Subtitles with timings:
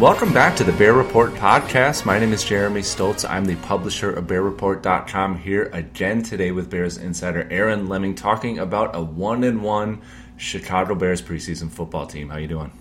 [0.00, 2.04] Welcome back to the Bear Report podcast.
[2.04, 3.24] My name is Jeremy Stoltz.
[3.28, 8.96] I'm the publisher of BearReport.com here again today with Bears insider Aaron Leming talking about
[8.96, 10.02] a one and one
[10.36, 12.28] Chicago Bears preseason football team.
[12.28, 12.72] How you doing?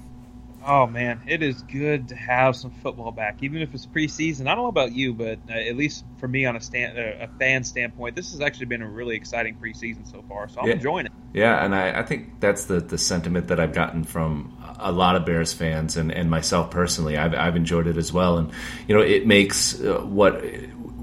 [0.65, 4.47] Oh man, it is good to have some football back, even if it's preseason.
[4.47, 7.25] I don't know about you, but uh, at least for me, on a stand, uh,
[7.25, 10.47] a fan standpoint, this has actually been a really exciting preseason so far.
[10.47, 10.73] So I'm yeah.
[10.73, 11.11] enjoying it.
[11.33, 15.15] Yeah, and I, I, think that's the the sentiment that I've gotten from a lot
[15.15, 17.17] of Bears fans and, and myself personally.
[17.17, 18.51] I've, I've enjoyed it as well, and
[18.87, 20.43] you know, it makes uh, what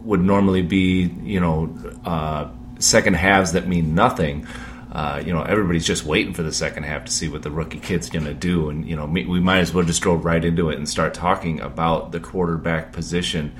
[0.04, 4.46] would normally be you know uh, second halves that mean nothing
[4.92, 7.78] uh, you know, everybody's just waiting for the second half to see what the rookie
[7.78, 8.70] kid's going to do.
[8.70, 11.60] And, you know, we might as well just go right into it and start talking
[11.60, 13.54] about the quarterback position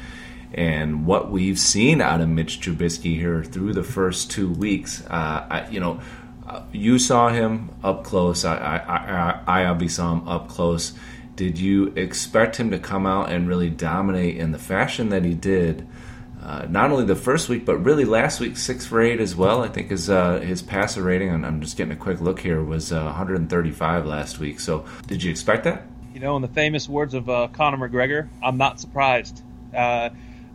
[0.52, 5.04] and what we've seen out of Mitch Trubisky here through the first two weeks.
[5.06, 6.00] Uh, I, you know,
[6.72, 8.44] you saw him up close.
[8.44, 10.92] I, I, I, I obviously saw him up close.
[11.36, 15.34] Did you expect him to come out and really dominate in the fashion that he
[15.34, 15.86] did?
[16.42, 19.62] uh, not only the first week, but really last week, six for eight as well.
[19.62, 22.62] I think his uh, his passer rating, and I'm just getting a quick look here,
[22.62, 24.58] was uh, 135 last week.
[24.58, 25.86] So, did you expect that?
[26.14, 29.42] You know, in the famous words of uh, Conor McGregor, I'm not surprised.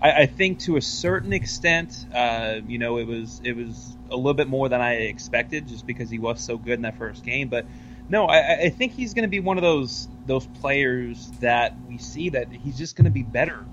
[0.06, 4.16] I, I, think to a certain extent, uh, you know, it was it was a
[4.16, 7.24] little bit more than I expected, just because he was so good in that first
[7.24, 7.50] game.
[7.50, 7.66] But
[8.08, 11.98] no, I, I think he's going to be one of those those players that we
[11.98, 13.66] see that he's just going to be better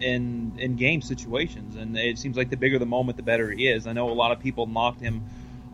[0.00, 3.68] in in game situations, and it seems like the bigger the moment, the better he
[3.68, 3.86] is.
[3.86, 5.24] I know a lot of people mocked him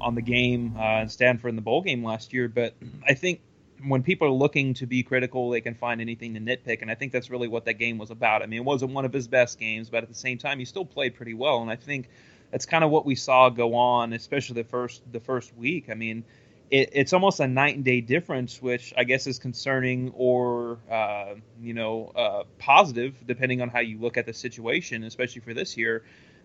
[0.00, 2.74] on the game uh, in Stanford in the bowl game last year, but
[3.06, 3.42] I think
[3.84, 6.94] when people are looking to be critical, they can find anything to nitpick, and I
[6.94, 8.42] think that's really what that game was about.
[8.42, 10.64] I mean, it wasn't one of his best games, but at the same time, he
[10.64, 12.08] still played pretty well, and I think
[12.50, 15.88] that's kind of what we saw go on, especially the first the first week.
[15.90, 16.24] I mean,
[16.70, 21.34] it, it's almost a night and day difference, which I guess is concerning or uh,
[21.60, 25.76] you know uh, positive, depending on how you look at the situation, especially for this
[25.76, 26.02] year.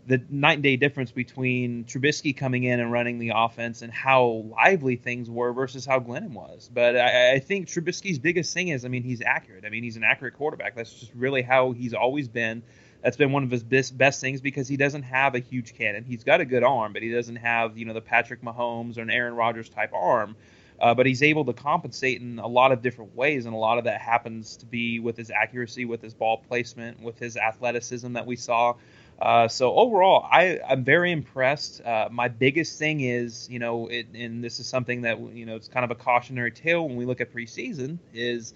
[0.07, 4.45] The night and day difference between Trubisky coming in and running the offense and how
[4.55, 6.69] lively things were versus how Glennon was.
[6.71, 9.65] But I, I think Trubisky's biggest thing is, I mean, he's accurate.
[9.65, 10.75] I mean, he's an accurate quarterback.
[10.75, 12.61] That's just really how he's always been
[13.05, 16.03] that's been one of his best, best things because he doesn't have a huge cannon.
[16.03, 19.01] He's got a good arm, but he doesn't have you know the Patrick Mahomes or
[19.01, 20.35] an Aaron Rodgers type arm.
[20.79, 23.77] Uh, but he's able to compensate in a lot of different ways, and a lot
[23.77, 28.11] of that happens to be with his accuracy, with his ball placement, with his athleticism
[28.13, 28.73] that we saw.
[29.19, 31.81] Uh, so overall, I, I'm very impressed.
[31.81, 35.55] Uh, my biggest thing is, you know, it, and this is something that you know
[35.55, 38.53] it's kind of a cautionary tale when we look at preseason is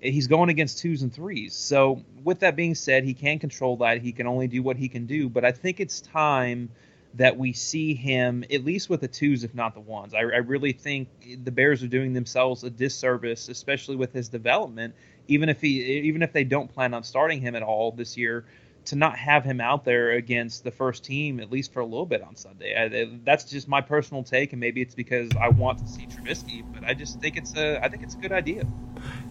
[0.00, 1.54] he's going against twos and threes.
[1.54, 4.00] So, with that being said, he can control that.
[4.00, 5.28] He can only do what he can do.
[5.28, 6.70] But I think it's time
[7.14, 10.14] that we see him at least with the twos, if not the ones.
[10.14, 11.08] I, I really think
[11.44, 14.94] the Bears are doing themselves a disservice, especially with his development.
[15.28, 18.44] Even if he, even if they don't plan on starting him at all this year,
[18.86, 22.06] to not have him out there against the first team at least for a little
[22.06, 22.74] bit on Sunday.
[22.76, 26.64] I, that's just my personal take, and maybe it's because I want to see Trubisky,
[26.72, 28.66] but I just think it's a I think it's a good idea.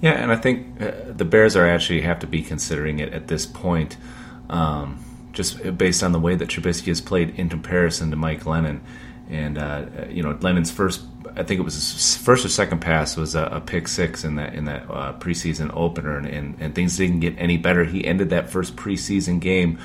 [0.01, 3.27] Yeah, and I think uh, the Bears are actually have to be considering it at
[3.27, 3.97] this point,
[4.49, 8.81] um, just based on the way that Trubisky has played in comparison to Mike Glennon.
[9.29, 11.03] And uh, you know, Glennon's first,
[11.35, 14.35] I think it was his first or second pass was a, a pick six in
[14.35, 17.83] that in that uh, preseason opener, and, and, and things didn't get any better.
[17.83, 19.77] He ended that first preseason game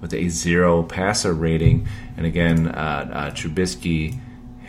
[0.00, 4.20] with a zero passer rating, and again, uh, uh Trubisky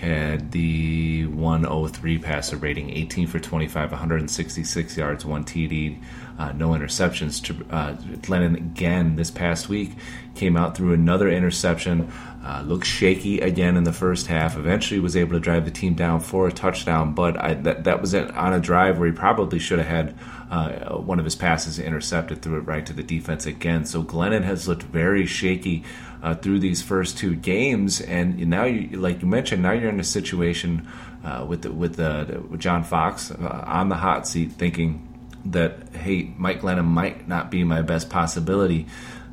[0.03, 5.97] had the 103 passer rating, 18 for 25, 166 yards, one TD,
[6.37, 7.49] uh, no interceptions.
[7.71, 9.91] Uh, Glennon again this past week
[10.35, 12.11] came out through another interception.
[12.45, 14.57] Uh, looked shaky again in the first half.
[14.57, 18.01] Eventually, was able to drive the team down for a touchdown, but I, that that
[18.01, 20.15] was on a drive where he probably should have had
[20.51, 23.85] uh, one of his passes intercepted, threw it right to the defense again.
[23.85, 25.85] So Glennon has looked very shaky
[26.21, 30.01] uh, through these first two games, and now you, like you mentioned, now you're in
[30.01, 30.85] a situation
[31.23, 35.07] uh, with the, with the with John Fox uh, on the hot seat, thinking
[35.45, 38.85] that hey, Mike Glennon might not be my best possibility.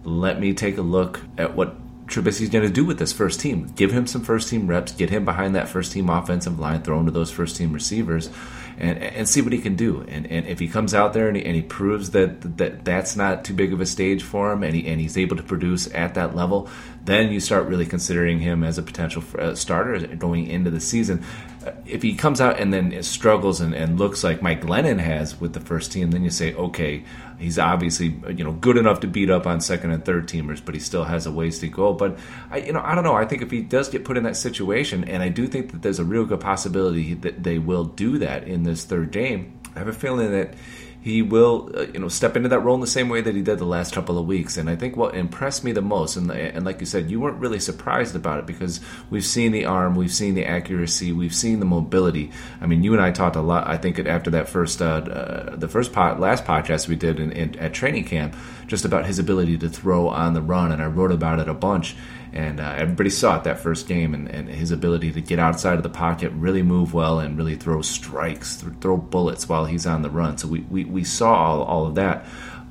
[0.04, 1.74] Let me take a look at what
[2.10, 3.72] Trubisky's going to do with this first team.
[3.76, 6.98] Give him some first team reps, get him behind that first team offensive line, throw
[6.98, 8.30] him to those first team receivers,
[8.78, 10.04] and, and see what he can do.
[10.08, 13.14] And, and if he comes out there and he, and he proves that, that that's
[13.14, 15.92] not too big of a stage for him and, he, and he's able to produce
[15.94, 16.68] at that level,
[17.04, 21.24] then you start really considering him as a potential uh, starter going into the season.
[21.64, 25.38] Uh, if he comes out and then struggles and, and looks like Mike Glennon has
[25.40, 27.04] with the first team, then you say, okay,
[27.38, 30.74] he's obviously you know good enough to beat up on second and third teamers, but
[30.74, 31.92] he still has a ways to go.
[31.92, 32.18] But
[32.50, 33.14] I, you know, I don't know.
[33.14, 35.82] I think if he does get put in that situation, and I do think that
[35.82, 39.58] there's a real good possibility that they will do that in this third game.
[39.74, 40.54] I have a feeling that
[41.02, 43.40] he will, uh, you know, step into that role in the same way that he
[43.40, 44.58] did the last couple of weeks.
[44.58, 47.38] And I think what impressed me the most, and, and like you said, you weren't
[47.38, 51.58] really surprised about it because we've seen the arm, we've seen the accuracy, we've seen
[51.58, 52.30] the mobility.
[52.60, 53.66] I mean, you and I talked a lot.
[53.66, 57.32] I think after that first, uh, uh, the first pod, last podcast we did in,
[57.32, 58.36] in, at training camp,
[58.66, 61.54] just about his ability to throw on the run, and I wrote about it a
[61.54, 61.96] bunch
[62.32, 65.74] and uh, everybody saw it that first game and, and, his ability to get outside
[65.74, 69.86] of the pocket really move well and really throw strikes th- throw bullets while he's
[69.86, 72.24] on the run so we, we, we saw all, all of that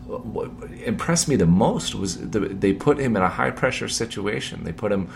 [0.06, 0.50] what
[0.84, 4.74] impressed me the most was the, they put him in a high pressure situation they
[4.74, 5.10] put him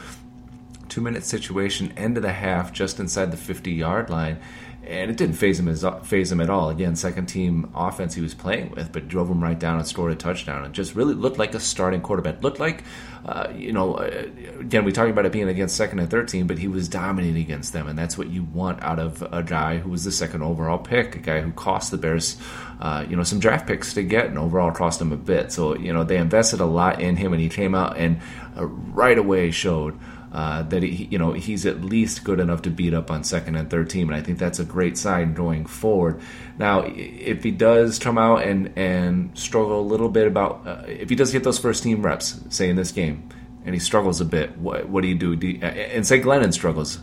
[0.89, 4.39] two minute situation end of the half just inside the 50 yard line
[4.85, 6.69] and it didn't phase him as phase him at all.
[6.69, 10.11] Again, second team offense he was playing with, but drove him right down and scored
[10.11, 12.43] a touchdown, and just really looked like a starting quarterback.
[12.43, 12.83] Looked like,
[13.25, 14.25] uh, you know, uh,
[14.59, 17.41] again we talking about it being against second and third team, but he was dominating
[17.41, 20.43] against them, and that's what you want out of a guy who was the second
[20.43, 22.37] overall pick, a guy who cost the Bears,
[22.81, 25.51] uh, you know, some draft picks to get, and overall cost them a bit.
[25.51, 28.19] So you know they invested a lot in him, and he came out and
[28.57, 29.97] uh, right away showed
[30.33, 33.55] uh, that he, you know he's at least good enough to beat up on second
[33.55, 36.19] and third team, and I think that's a great sign going forward.
[36.57, 41.09] Now, if he does come out and and struggle a little bit about uh, if
[41.09, 43.29] he does get those first team reps, say in this game,
[43.63, 45.35] and he struggles a bit, what what do you do?
[45.35, 46.97] do you, and say Glennon struggles,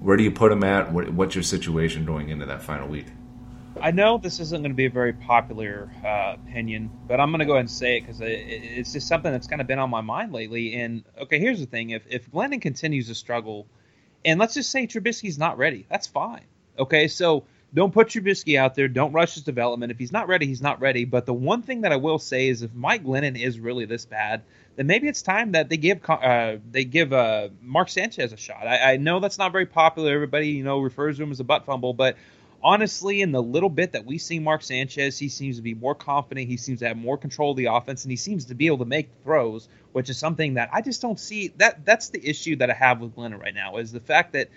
[0.00, 0.92] where do you put him at?
[0.92, 3.06] What, what's your situation going into that final week?
[3.80, 7.40] I know this isn't going to be a very popular uh, opinion, but I'm going
[7.40, 9.78] to go ahead and say it because it, it's just something that's kind of been
[9.78, 10.74] on my mind lately.
[10.74, 13.66] And okay, here's the thing: if if Glennon continues to struggle,
[14.24, 16.44] and let's just say Trubisky's not ready, that's fine.
[16.78, 17.44] Okay, so
[17.74, 18.88] don't put Trubisky out there.
[18.88, 19.92] Don't rush his development.
[19.92, 21.04] If he's not ready, he's not ready.
[21.04, 24.06] But the one thing that I will say is, if Mike Glennon is really this
[24.06, 24.42] bad,
[24.76, 28.66] then maybe it's time that they give uh, they give uh, Mark Sanchez a shot.
[28.66, 30.14] I, I know that's not very popular.
[30.14, 32.16] Everybody you know refers to him as a butt fumble, but
[32.62, 35.94] honestly, in the little bit that we see Mark Sanchez, he seems to be more
[35.94, 36.48] confident.
[36.48, 38.78] He seems to have more control of the offense, and he seems to be able
[38.78, 41.48] to make throws, which is something that I just don't see.
[41.56, 44.48] That that's the issue that I have with Glennon right now is the fact that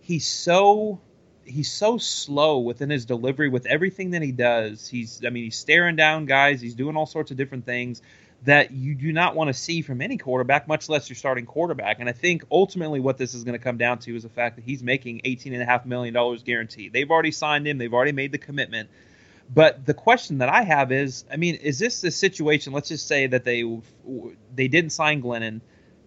[0.00, 1.00] he's so
[1.44, 4.88] he's so slow within his delivery with everything that he does.
[4.88, 6.60] He's I mean he's staring down guys.
[6.60, 8.02] He's doing all sorts of different things
[8.44, 11.98] that you do not want to see from any quarterback, much less your starting quarterback.
[12.00, 14.56] And I think ultimately what this is going to come down to is the fact
[14.56, 16.92] that he's making $18.5 million guaranteed.
[16.92, 18.88] They've already signed him, they've already made the commitment.
[19.52, 22.72] But the question that I have is, I mean, is this the situation?
[22.72, 23.62] Let's just say that they
[24.54, 25.60] they didn't sign Glennon,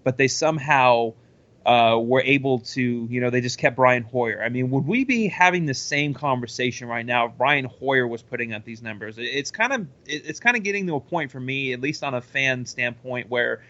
[0.04, 1.14] but they somehow
[1.66, 4.42] uh, were able to, you know, they just kept Brian Hoyer.
[4.44, 8.22] I mean, would we be having the same conversation right now if Brian Hoyer was
[8.22, 9.16] putting up these numbers?
[9.18, 12.14] It's kind of it's kind of getting to a point for me, at least on
[12.14, 13.62] a fan standpoint, where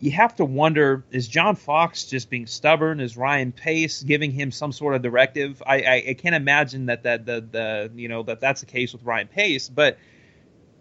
[0.00, 3.00] you have to wonder: Is John Fox just being stubborn?
[3.00, 5.62] Is Ryan Pace giving him some sort of directive?
[5.64, 8.92] I, I, I can't imagine that that the the you know that that's the case
[8.92, 9.98] with Ryan Pace, but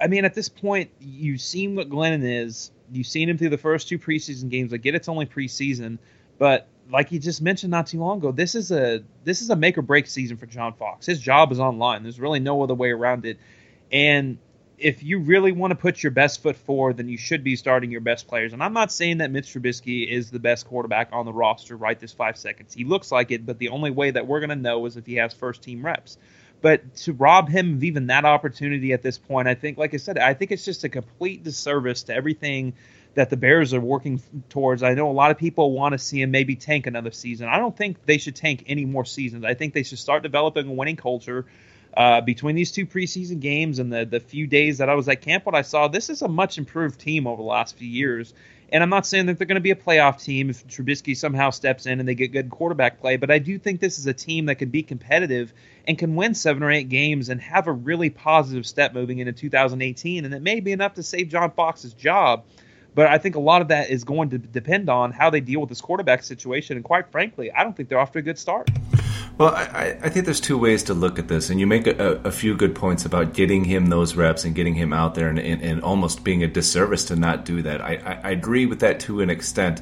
[0.01, 2.71] I mean, at this point, you've seen what Glennon is.
[2.91, 4.73] You've seen him through the first two preseason games.
[4.73, 5.99] I get it's only preseason
[6.39, 9.55] but like you just mentioned not too long ago, this is a this is a
[9.55, 11.05] make or break season for John Fox.
[11.05, 12.01] His job is online.
[12.01, 13.37] There's really no other way around it.
[13.91, 14.39] And
[14.79, 17.91] if you really want to put your best foot forward, then you should be starting
[17.91, 18.53] your best players.
[18.53, 21.99] And I'm not saying that Mitch Trubisky is the best quarterback on the roster right
[21.99, 22.73] this five seconds.
[22.73, 25.05] He looks like it, but the only way that we're going to know is if
[25.05, 26.17] he has first team reps.
[26.61, 29.97] But to rob him of even that opportunity at this point, I think, like I
[29.97, 32.73] said, I think it's just a complete disservice to everything
[33.15, 34.83] that the Bears are working towards.
[34.83, 37.47] I know a lot of people want to see him maybe tank another season.
[37.47, 39.43] I don't think they should tank any more seasons.
[39.43, 41.45] I think they should start developing a winning culture.
[41.95, 45.21] Uh, between these two preseason games and the the few days that I was at
[45.21, 48.33] camp, what I saw, this is a much improved team over the last few years.
[48.71, 51.49] And I'm not saying that they're going to be a playoff team if Trubisky somehow
[51.49, 54.13] steps in and they get good quarterback play, but I do think this is a
[54.13, 55.51] team that can be competitive
[55.87, 59.33] and can win seven or eight games and have a really positive step moving into
[59.33, 60.23] 2018.
[60.25, 62.45] And it may be enough to save John Fox's job.
[62.95, 65.59] But I think a lot of that is going to depend on how they deal
[65.59, 66.75] with this quarterback situation.
[66.75, 68.69] And quite frankly, I don't think they're off to a good start.
[69.37, 72.15] Well, I, I, think there's two ways to look at this, and you make a,
[72.25, 75.39] a, few good points about getting him those reps and getting him out there, and,
[75.39, 77.79] and, and almost being a disservice to not do that.
[77.79, 79.81] I, I, I agree with that to an extent.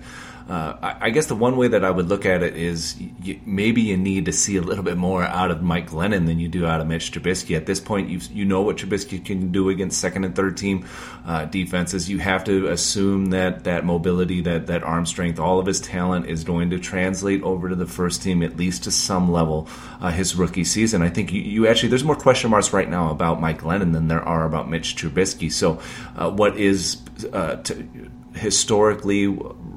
[0.49, 3.37] Uh, I, I, guess the one way that I would look at it is you,
[3.45, 6.47] maybe you need to see a little bit more out of Mike Glennon than you
[6.47, 7.57] do out of Mitch Trubisky.
[7.57, 10.85] At this point, you you know what Trubisky can do against second and third team
[11.25, 12.09] uh, defenses.
[12.09, 16.27] You have to assume that that mobility, that that arm strength, all of his talent
[16.27, 19.67] is going to translate over to the first team at least to some level.
[19.99, 23.11] Uh, his rookie season, I think you, you, actually there's more question marks right now
[23.11, 25.51] about Mike Glennon than there are about Mitch Trubisky.
[25.51, 25.81] So,
[26.15, 27.01] uh, what is
[27.33, 27.61] uh,
[28.33, 29.27] historically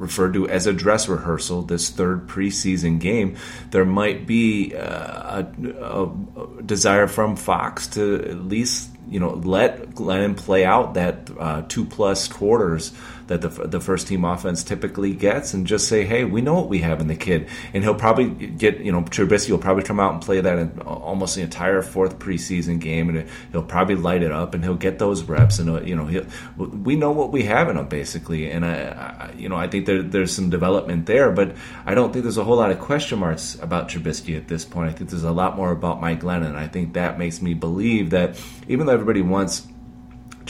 [0.01, 3.37] referred to as a dress rehearsal, this third preseason game,
[3.71, 9.91] there might be uh, a, a, desire from Fox to at least you know let
[9.91, 12.93] Glennon play out that uh, two plus quarters
[13.31, 16.69] that the, the first team offense typically gets and just say, hey, we know what
[16.69, 17.49] we have in the kid.
[17.73, 20.81] And he'll probably get, you know, Trubisky will probably come out and play that in
[20.81, 24.99] almost the entire fourth preseason game and he'll probably light it up and he'll get
[24.99, 25.61] those reps.
[25.61, 28.51] And, uh, you know, we know what we have in him basically.
[28.51, 31.55] And, I, I you know, I think there, there's some development there, but
[31.87, 34.91] I don't think there's a whole lot of question marks about Trubisky at this point.
[34.91, 36.57] I think there's a lot more about Mike Glennon.
[36.57, 39.69] I think that makes me believe that even though everybody wants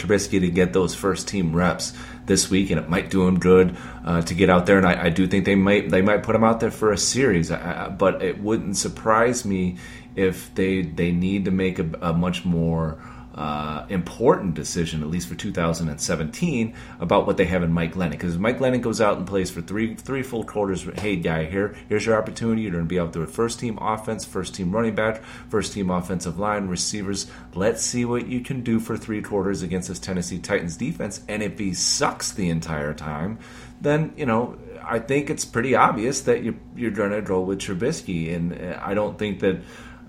[0.01, 1.93] Trubisky to get those first team reps
[2.27, 4.79] this week, and it might do him good uh, to get out there.
[4.79, 6.99] And I, I, do think they might they might put him out there for a
[6.99, 9.77] series, I, I, but it wouldn't surprise me
[10.17, 12.99] if they they need to make a, a much more
[13.35, 18.11] uh, important decision, at least for 2017, about what they have in Mike Glennon.
[18.11, 20.87] Because Mike Glennon goes out and plays for three three full quarters.
[20.99, 22.63] Hey, guy, here here's your opportunity.
[22.63, 25.73] You're going to be out there with first team offense, first team running back, first
[25.73, 27.31] team offensive line, receivers.
[27.55, 31.23] Let's see what you can do for three quarters against this Tennessee Titans defense.
[31.29, 33.39] And if he sucks the entire time,
[33.81, 37.61] then you know I think it's pretty obvious that you're you're going to go with
[37.61, 39.61] Trubisky, and uh, I don't think that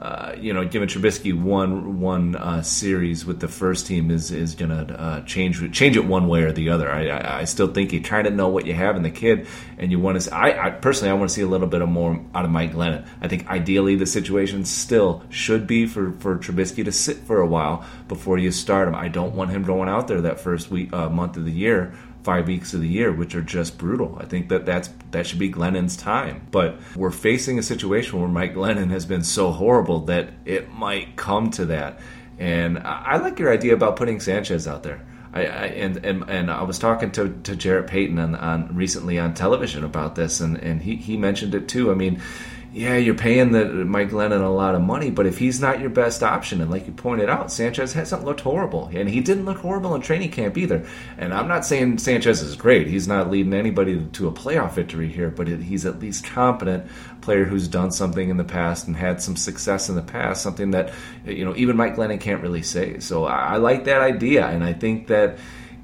[0.01, 4.55] uh, you know, giving Trubisky one one uh, series with the first team is is
[4.55, 6.91] going to uh, change change it one way or the other.
[6.91, 9.46] I, I, I, still think you try to know what you have in the kid,
[9.77, 10.36] and you want to.
[10.36, 12.74] I, I personally, I want to see a little bit of more out of Mike
[12.74, 13.05] Glennon.
[13.22, 17.46] I think ideally the situation still should be for for Trubisky to sit for a
[17.46, 18.96] while before you start him.
[18.96, 21.93] I don't want him going out there that first week uh, month of the year
[22.24, 24.18] five weeks of the year, which are just brutal.
[24.20, 26.48] I think that that's that should be Glennon's time.
[26.51, 31.16] But we're facing a situation where Mike Glennon has been so horrible that it might
[31.16, 32.00] come to that.
[32.40, 35.06] And I, I like your idea about putting Sanchez out there.
[35.34, 39.18] I, I, and, and and I was talking to, to Jarrett Payton on, on recently
[39.18, 41.90] on television about this, and, and he, he mentioned it too.
[41.92, 42.22] I mean,
[42.74, 45.90] yeah, you're paying the Mike Glennon a lot of money, but if he's not your
[45.90, 49.58] best option, and like you pointed out, Sanchez hasn't looked horrible, and he didn't look
[49.58, 50.88] horrible in training camp either.
[51.18, 55.10] And I'm not saying Sanchez is great; he's not leading anybody to a playoff victory
[55.10, 56.86] here, but he's at least competent
[57.20, 60.72] player who's done something in the past and had some success in the past, something
[60.72, 60.94] that
[61.25, 63.00] you know even Mike Glennon can't really say.
[63.00, 65.40] So I, I like that idea, and I think that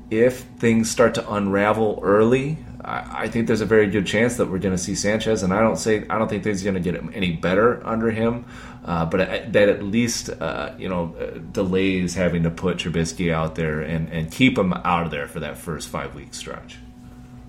[0.09, 4.59] if things start to unravel early, I, think there's a very good chance that we're
[4.59, 6.91] going to see Sanchez, and I don't say I don't think things are going to
[6.91, 8.45] get any better under him,
[8.85, 13.55] uh, but that at least uh, you know uh, delays having to put Trubisky out
[13.55, 16.77] there and and keep him out of there for that first five week stretch.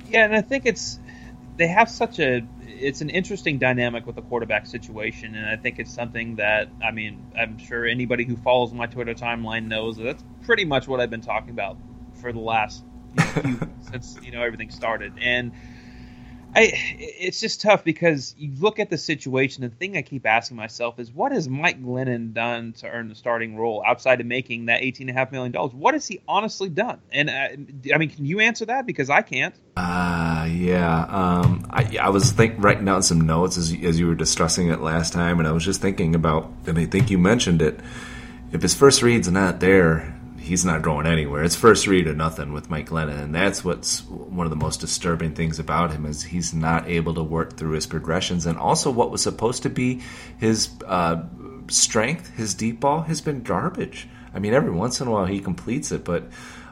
[0.08, 0.98] Yeah, and I think it's
[1.56, 5.78] they have such a it's an interesting dynamic with the quarterback situation, and I think
[5.78, 10.02] it's something that I mean I'm sure anybody who follows my Twitter timeline knows that
[10.02, 11.76] that's pretty much what I've been talking about
[12.14, 12.82] for the last
[13.44, 13.60] you
[13.90, 15.52] since you know everything started, and
[16.54, 19.62] I it's just tough because you look at the situation.
[19.62, 23.14] The thing I keep asking myself is, what has Mike Glennon done to earn the
[23.14, 25.74] starting role outside of making that eighteen and a half million dollars?
[25.74, 27.00] What has he honestly done?
[27.12, 28.86] And uh, I mean, can you answer that?
[28.86, 29.54] Because I can't.
[29.76, 31.02] Uh, yeah.
[31.08, 34.80] Um, I, I was think, writing down some notes as as you were discussing it
[34.80, 37.78] last time, and I was just thinking about, and I think you mentioned it.
[38.50, 40.17] If his first read's not there,
[40.48, 41.44] he's not going anywhere.
[41.44, 44.80] It's first read or nothing with Mike Glennon, and that's what's one of the most
[44.80, 48.90] disturbing things about him is he's not able to work through his progressions, and also
[48.90, 50.00] what was supposed to be
[50.38, 51.22] his uh,
[51.68, 54.08] strength, his deep ball, has been garbage.
[54.34, 56.24] I mean, every once in a while he completes it, but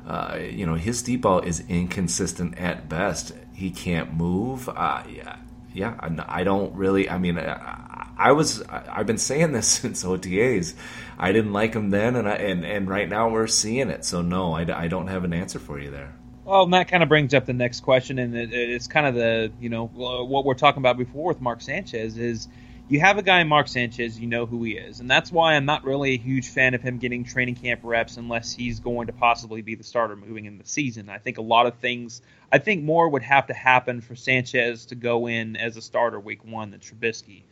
[0.06, 3.32] uh, you know, his deep ball is inconsistent at best.
[3.52, 4.68] He can't move.
[4.68, 5.36] Uh, yeah,
[5.76, 5.94] yeah,
[6.26, 7.10] I don't really.
[7.10, 8.62] I mean, I, I was.
[8.62, 10.74] I've been saying this since OTAs.
[11.18, 14.04] I didn't like him then, and I, and and right now we're seeing it.
[14.04, 16.14] So no, I, I don't have an answer for you there.
[16.44, 19.14] Well, and that kind of brings up the next question, and it, it's kind of
[19.14, 22.48] the you know what we're talking about before with Mark Sanchez is
[22.88, 25.64] you have a guy Mark Sanchez, you know who he is, and that's why I'm
[25.64, 29.12] not really a huge fan of him getting training camp reps unless he's going to
[29.12, 31.08] possibly be the starter moving in the season.
[31.08, 34.86] I think a lot of things, I think more would have to happen for Sanchez
[34.86, 37.42] to go in as a starter week one than Trubisky.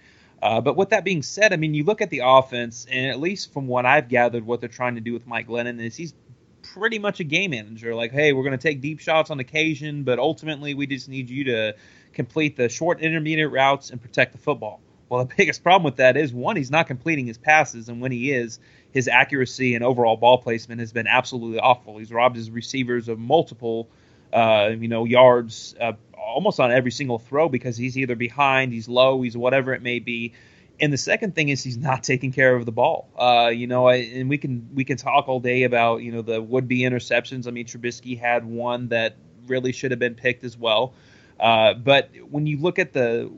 [0.40, 3.18] Uh, but with that being said, I mean, you look at the offense, and at
[3.18, 6.14] least from what I've gathered, what they're trying to do with Mike Glennon is he's
[6.62, 7.94] pretty much a game manager.
[7.94, 11.28] Like, hey, we're going to take deep shots on occasion, but ultimately we just need
[11.28, 11.74] you to
[12.12, 14.80] complete the short intermediate routes and protect the football.
[15.08, 18.12] Well, the biggest problem with that is one, he's not completing his passes, and when
[18.12, 18.58] he is,
[18.92, 21.99] his accuracy and overall ball placement has been absolutely awful.
[21.99, 23.88] He's robbed his receivers of multiple,
[24.32, 28.88] uh, you know, yards uh, almost on every single throw because he's either behind, he's
[28.88, 30.32] low, he's whatever it may be.
[30.80, 33.08] And the second thing is he's not taking care of the ball.
[33.16, 36.23] Uh, you know, I, and we can we can talk all day about you know
[36.23, 37.46] the would be interceptions.
[37.46, 40.94] I mean, Trubisky had one that really should have been picked as well.
[41.38, 43.30] Uh, but when you look at the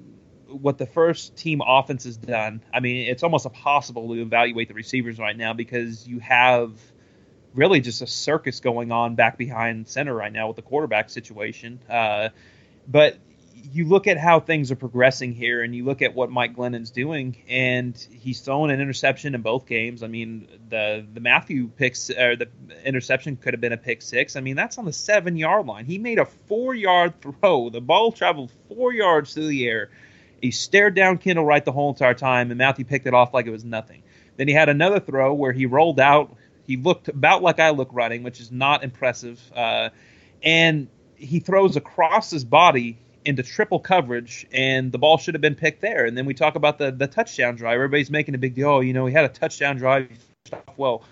[0.49, 4.75] what the first team offense has done, I mean, it's almost impossible to evaluate the
[4.75, 6.73] receivers right now because you have
[7.55, 11.81] really just a circus going on back behind center right now with the quarterback situation.
[11.89, 12.29] Uh,
[12.87, 13.17] but
[13.73, 16.91] you look at how things are progressing here, and you look at what Mike Glennon's
[16.91, 20.03] doing, and he's thrown an interception in both games.
[20.03, 22.49] I mean, the the Mathieu picks or the
[22.85, 24.37] interception could have been a pick six.
[24.37, 25.87] I mean, that's on the seven yard line.
[25.87, 27.71] He made a four yard throw.
[27.71, 29.91] The ball traveled four yards through the air.
[30.41, 33.47] He stared down Kendall Wright the whole entire time, and Mathieu picked it off like
[33.47, 34.03] it was nothing.
[34.37, 36.37] Then he had another throw where he rolled out.
[36.67, 39.41] He looked about like I look running, which is not impressive.
[39.55, 39.91] Uh,
[40.43, 45.55] and he throws across his body into triple coverage, and the ball should have been
[45.55, 46.05] picked there.
[46.05, 47.75] And then we talk about the the touchdown drive.
[47.75, 48.69] Everybody's making a big deal.
[48.69, 50.09] Oh, you know, he had a touchdown drive.
[50.77, 51.03] Well,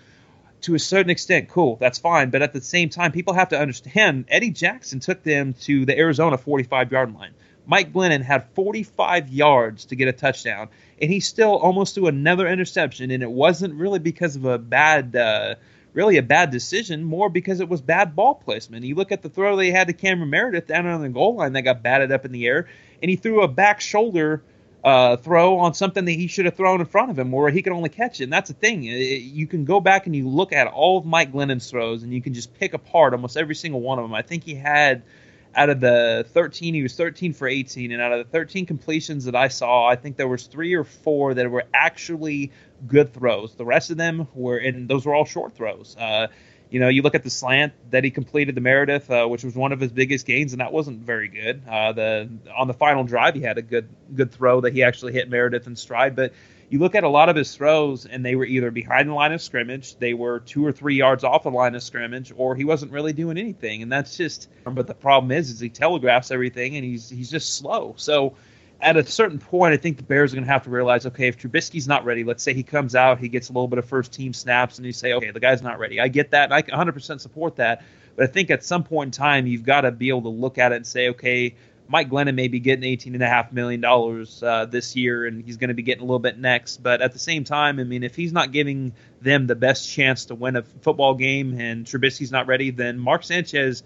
[0.63, 2.31] to a certain extent, cool, that's fine.
[2.31, 5.99] But at the same time, people have to understand Eddie Jackson took them to the
[5.99, 7.35] Arizona 45 yard line.
[7.67, 10.69] Mike Glennon had 45 yards to get a touchdown,
[11.01, 13.11] and he still almost threw another interception.
[13.11, 15.17] And it wasn't really because of a bad.
[15.17, 15.55] Uh,
[15.93, 18.85] really a bad decision, more because it was bad ball placement.
[18.85, 21.53] You look at the throw they had to Cameron Meredith down on the goal line
[21.53, 22.67] that got batted up in the air,
[23.01, 24.43] and he threw a back shoulder
[24.83, 27.63] uh, throw on something that he should have thrown in front of him where he
[27.63, 28.25] could only catch it.
[28.25, 28.83] And that's the thing.
[28.83, 32.21] you can go back and you look at all of Mike Glennon's throws, and you
[32.21, 34.15] can just pick apart almost every single one of them.
[34.15, 35.05] I think he had–
[35.57, 39.25] out of the 13, he was 13 for 18, and out of the 13 completions
[39.25, 42.53] that I saw, I think there was three or four that were actually
[42.87, 43.55] good throws.
[43.55, 45.97] The rest of them were, and those were all short throws.
[45.97, 46.29] Uh,
[46.71, 49.55] you know, you look at the slant that he completed the Meredith, uh, which was
[49.55, 51.63] one of his biggest gains, and that wasn't very good.
[51.69, 55.13] Uh, the on the final drive, he had a good good throw that he actually
[55.13, 56.33] hit Meredith in stride, but
[56.71, 59.33] you look at a lot of his throws, and they were either behind the line
[59.33, 62.65] of scrimmage, they were two or three yards off the line of scrimmage, or he
[62.65, 63.83] wasn't really doing anything.
[63.83, 64.49] And that's just.
[64.65, 67.95] But the problem is, is he telegraphs everything, and he's he's just slow.
[67.97, 68.35] So
[68.81, 71.29] at a certain point, I think the Bears are going to have to realize, okay,
[71.29, 73.85] if Trubisky's not ready, let's say he comes out, he gets a little bit of
[73.85, 76.01] first team snaps, and you say, okay, the guy's not ready.
[76.01, 77.83] I get that, and I 100% support that.
[78.17, 80.59] But I think at some point in time, you've got to be able to look
[80.59, 81.55] at it and say, okay,
[81.87, 85.45] Mike Glennon may be getting eighteen and a half million dollars uh, this year, and
[85.45, 86.83] he's going to be getting a little bit next.
[86.83, 90.27] But at the same time, I mean, if he's not giving them the best chance
[90.27, 93.83] to win a football game, and Trubisky's not ready, then Mark Sanchez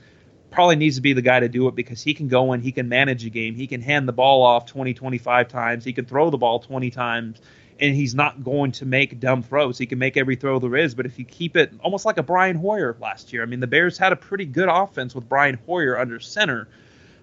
[0.50, 2.72] probably needs to be the guy to do it because he can go in, he
[2.72, 6.04] can manage a game, he can hand the ball off 20, 25 times, he can
[6.04, 7.40] throw the ball 20 times,
[7.80, 9.78] and he's not going to make dumb throws.
[9.78, 12.22] He can make every throw there is, but if you keep it almost like a
[12.22, 15.58] Brian Hoyer last year, I mean, the Bears had a pretty good offense with Brian
[15.66, 16.68] Hoyer under center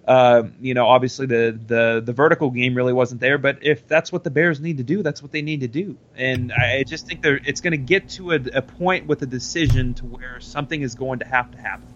[0.06, 4.12] uh, you know, obviously the, the the vertical game really wasn't there, but if that's
[4.12, 5.96] what the Bears need to do, that's what they need to do.
[6.14, 9.26] And I just think they're, it's going to get to a, a point with a
[9.26, 11.88] decision to where something is going to have to happen.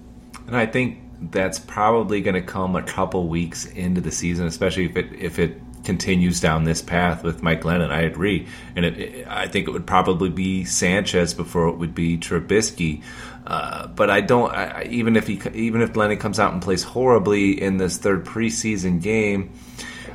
[0.46, 0.99] And I think
[1.31, 5.38] that's probably going to come a couple weeks into the season, especially if it if
[5.38, 7.90] it continues down this path with Mike Glennon.
[7.90, 11.94] I agree, and it, it, I think it would probably be Sanchez before it would
[11.94, 13.03] be Trubisky.
[13.46, 14.53] Uh, but I don't.
[14.53, 18.24] I, even if he, even if Lenny comes out and plays horribly in this third
[18.24, 19.53] preseason game,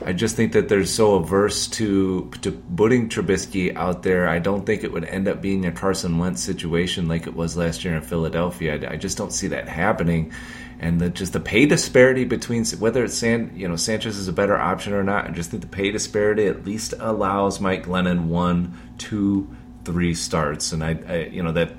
[0.05, 4.27] I just think that they're so averse to to putting Trubisky out there.
[4.29, 7.57] I don't think it would end up being a Carson Wentz situation like it was
[7.57, 8.87] last year in Philadelphia.
[8.87, 10.31] I, I just don't see that happening.
[10.77, 14.33] And the, just the pay disparity between whether it's San, you know Sanchez is a
[14.33, 18.25] better option or not, I just think the pay disparity at least allows Mike Glennon
[18.25, 21.71] one, two, three starts, and I, I you know that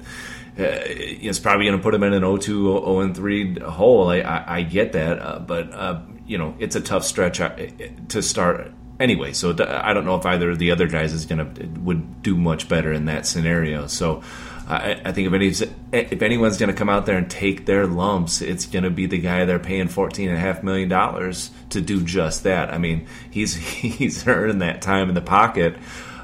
[0.56, 4.08] it's probably going to put him in an 0-2, 0-3 hole.
[4.08, 7.54] I, I, I get that, uh, but uh, you know it's a tough stretch uh,
[8.08, 9.32] to start anyway.
[9.32, 12.36] So I don't know if either of the other guys is going to would do
[12.36, 13.86] much better in that scenario.
[13.86, 14.22] So.
[14.68, 17.86] I, I think if, any, if anyone's going to come out there and take their
[17.86, 21.52] lumps, it's going to be the guy they're paying fourteen and a half million dollars
[21.70, 22.74] to do just that.
[22.74, 25.76] I mean, he's he's earned that time in the pocket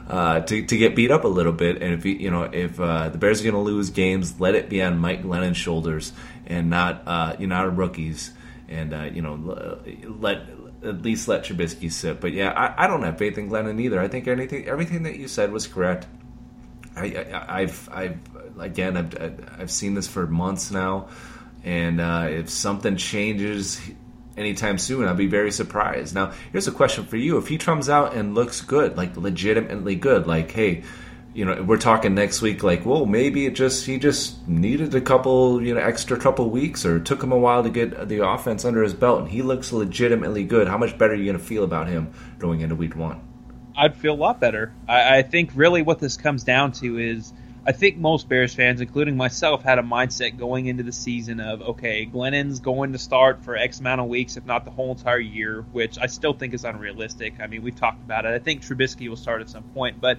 [0.08, 1.82] uh, to, to get beat up a little bit.
[1.82, 4.68] And if you know if uh, the Bears are going to lose games, let it
[4.68, 6.12] be on Mike Glennon's shoulders
[6.46, 8.32] and not uh, you know our rookies.
[8.68, 10.42] And uh, you know let
[10.84, 12.20] at least let Trubisky sit.
[12.20, 14.00] But yeah, I, I don't have faith in Glennon either.
[14.00, 16.06] I think anything everything that you said was correct.
[16.94, 18.18] I, have I've
[18.58, 21.08] again I've I've seen this for months now,
[21.64, 23.80] and uh, if something changes
[24.36, 26.14] anytime soon, I'll be very surprised.
[26.14, 29.96] Now, here's a question for you: If he comes out and looks good, like legitimately
[29.96, 30.82] good, like hey,
[31.34, 35.00] you know, we're talking next week, like, well, maybe it just he just needed a
[35.00, 38.64] couple, you know, extra couple weeks, or took him a while to get the offense
[38.64, 40.68] under his belt, and he looks legitimately good.
[40.68, 43.20] How much better are you going to feel about him going into week one?
[43.76, 44.74] I'd feel a lot better.
[44.86, 47.32] I, I think really what this comes down to is
[47.64, 51.62] I think most Bears fans, including myself, had a mindset going into the season of
[51.62, 55.20] okay, Glennon's going to start for X amount of weeks, if not the whole entire
[55.20, 57.34] year, which I still think is unrealistic.
[57.40, 58.34] I mean, we've talked about it.
[58.34, 60.18] I think Trubisky will start at some point, but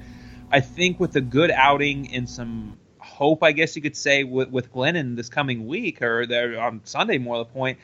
[0.51, 4.49] I think with a good outing and some hope, I guess you could say, with,
[4.49, 7.77] with Glennon this coming week or there on Sunday, more the point.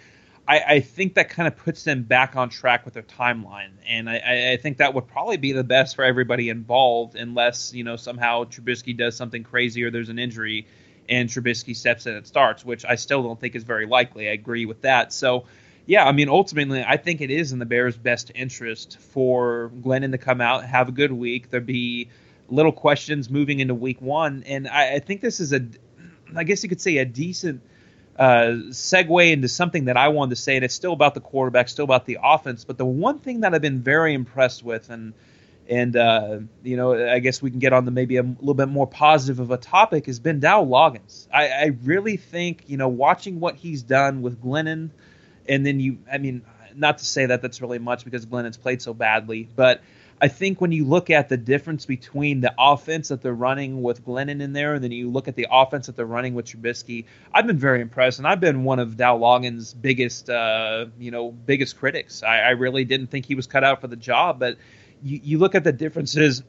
[0.49, 4.09] I, I, think that kind of puts them back on track with their timeline, and
[4.09, 7.97] I, I, think that would probably be the best for everybody involved, unless you know
[7.97, 10.65] somehow Trubisky does something crazy or there's an injury,
[11.07, 14.27] and Trubisky steps in and starts, which I still don't think is very likely.
[14.27, 15.13] I agree with that.
[15.13, 15.45] So,
[15.85, 20.11] yeah, I mean, ultimately, I think it is in the Bears' best interest for Glennon
[20.11, 21.51] to come out, have a good week.
[21.51, 22.09] There be
[22.47, 25.63] little questions moving into Week One, and I, I think this is a,
[26.35, 27.61] I guess you could say, a decent
[28.19, 31.69] uh, segue into something that I wanted to say, and it's still about the quarterback,
[31.69, 32.65] still about the offense.
[32.65, 35.13] But the one thing that I've been very impressed with, and
[35.69, 38.67] and uh, you know, I guess we can get on the maybe a little bit
[38.67, 41.29] more positive of a topic, has been Dow Loggains.
[41.33, 44.89] I, I really think you know, watching what he's done with Glennon,
[45.47, 46.41] and then you, I mean,
[46.75, 49.81] not to say that that's really much because Glennon's played so badly, but
[50.21, 54.03] I think when you look at the difference between the offense that they're running with
[54.05, 57.05] Glennon in there, and then you look at the offense that they're running with Trubisky,
[57.33, 61.31] I've been very impressed, and I've been one of Dow Loggains' biggest, uh, you know,
[61.31, 62.21] biggest critics.
[62.21, 64.57] I, I, really didn't think he was cut out for the job, but
[65.01, 66.43] you, you look at the differences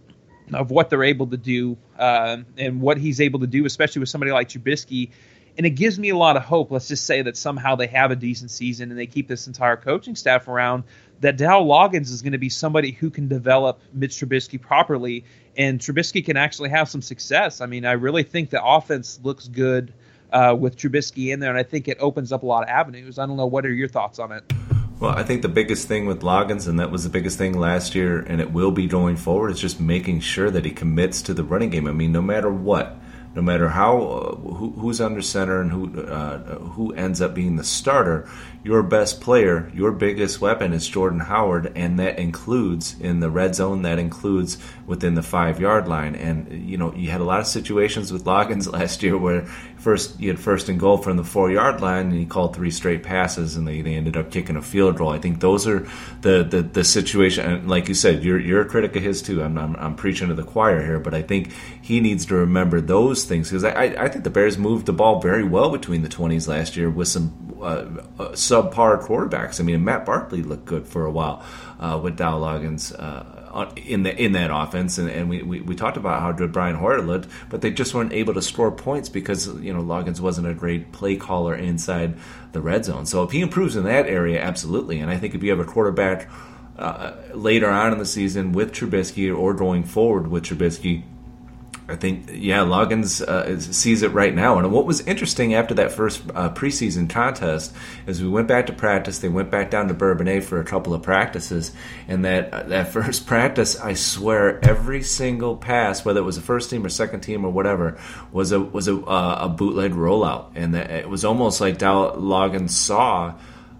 [0.52, 4.08] of what they're able to do uh, and what he's able to do, especially with
[4.08, 5.10] somebody like Trubisky
[5.56, 6.70] and it gives me a lot of hope.
[6.70, 9.76] Let's just say that somehow they have a decent season and they keep this entire
[9.76, 10.84] coaching staff around.
[11.20, 15.24] That Dow Loggains is going to be somebody who can develop Mitch Trubisky properly,
[15.56, 17.60] and Trubisky can actually have some success.
[17.60, 19.92] I mean, I really think the offense looks good
[20.32, 23.18] uh, with Trubisky in there, and I think it opens up a lot of avenues.
[23.18, 23.46] I don't know.
[23.46, 24.50] What are your thoughts on it?
[24.98, 27.94] Well, I think the biggest thing with Loggains, and that was the biggest thing last
[27.94, 31.34] year, and it will be going forward, is just making sure that he commits to
[31.34, 31.86] the running game.
[31.86, 32.96] I mean, no matter what,
[33.34, 37.56] no matter how uh, who, who's under center and who uh, who ends up being
[37.56, 38.28] the starter,
[38.62, 43.54] your best player, your biggest weapon is Jordan Howard, and that includes in the red
[43.54, 43.82] zone.
[43.82, 46.14] That includes within the five yard line.
[46.14, 49.46] And you know, you had a lot of situations with Loggains last year where
[49.78, 52.70] first you had first and goal from the four yard line, and he called three
[52.70, 55.08] straight passes, and they, they ended up kicking a field goal.
[55.08, 55.88] I think those are
[56.20, 57.50] the the, the situation.
[57.50, 59.42] And like you said, you're you're a critic of his too.
[59.42, 62.82] I'm, I'm, I'm preaching to the choir here, but I think he needs to remember
[62.82, 66.08] those things because I, I think the Bears moved the ball very well between the
[66.08, 67.86] 20s last year with some uh,
[68.18, 69.60] uh, subpar quarterbacks.
[69.60, 71.44] I mean, Matt Barkley looked good for a while
[71.78, 75.74] uh, with Dow Loggains uh, in the in that offense, and, and we, we, we,
[75.74, 79.08] talked about how good Brian Hoyer looked, but they just weren't able to score points
[79.08, 82.16] because you know Loggains wasn't a great play caller inside
[82.52, 83.06] the red zone.
[83.06, 85.64] So if he improves in that area, absolutely, and I think if you have a
[85.64, 86.28] quarterback.
[86.78, 91.02] Uh, later on in the season with Trubisky or going forward with Trubisky,
[91.90, 94.58] I think, yeah, Loggains uh, sees it right now.
[94.58, 97.74] And what was interesting after that first uh, preseason contest
[98.06, 99.18] is we went back to practice.
[99.18, 101.72] They went back down to Bourbonnais for a couple of practices.
[102.06, 106.42] And that uh, that first practice, I swear, every single pass, whether it was a
[106.42, 107.98] first team or second team or whatever,
[108.30, 110.52] was a was a, uh, a bootleg rollout.
[110.54, 113.34] And that it was almost like Dow Loggains saw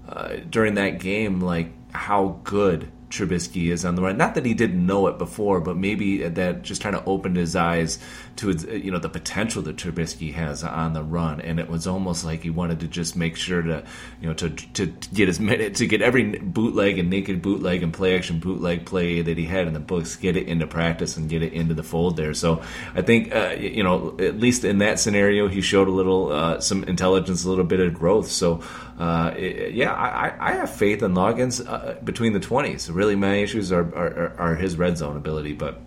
[0.08, 4.16] uh, during that game, like how good Trubisky is on the run.
[4.16, 7.56] Not that he didn't know it before, but maybe that just kind of opened his
[7.56, 7.98] eyes
[8.36, 12.24] to you know the potential that Trubisky has on the run, and it was almost
[12.24, 13.84] like he wanted to just make sure to
[14.20, 17.92] you know to to get his many to get every bootleg and naked bootleg and
[17.92, 21.28] play action bootleg play that he had in the books, get it into practice and
[21.28, 22.34] get it into the fold there.
[22.34, 22.62] So
[22.94, 26.60] I think uh, you know at least in that scenario, he showed a little uh,
[26.60, 28.30] some intelligence, a little bit of growth.
[28.30, 28.62] So
[28.98, 32.90] uh, yeah, I, I, have faith in Loggains uh, between the twenties.
[32.90, 35.80] Really, my issues are, are, are his red zone ability, but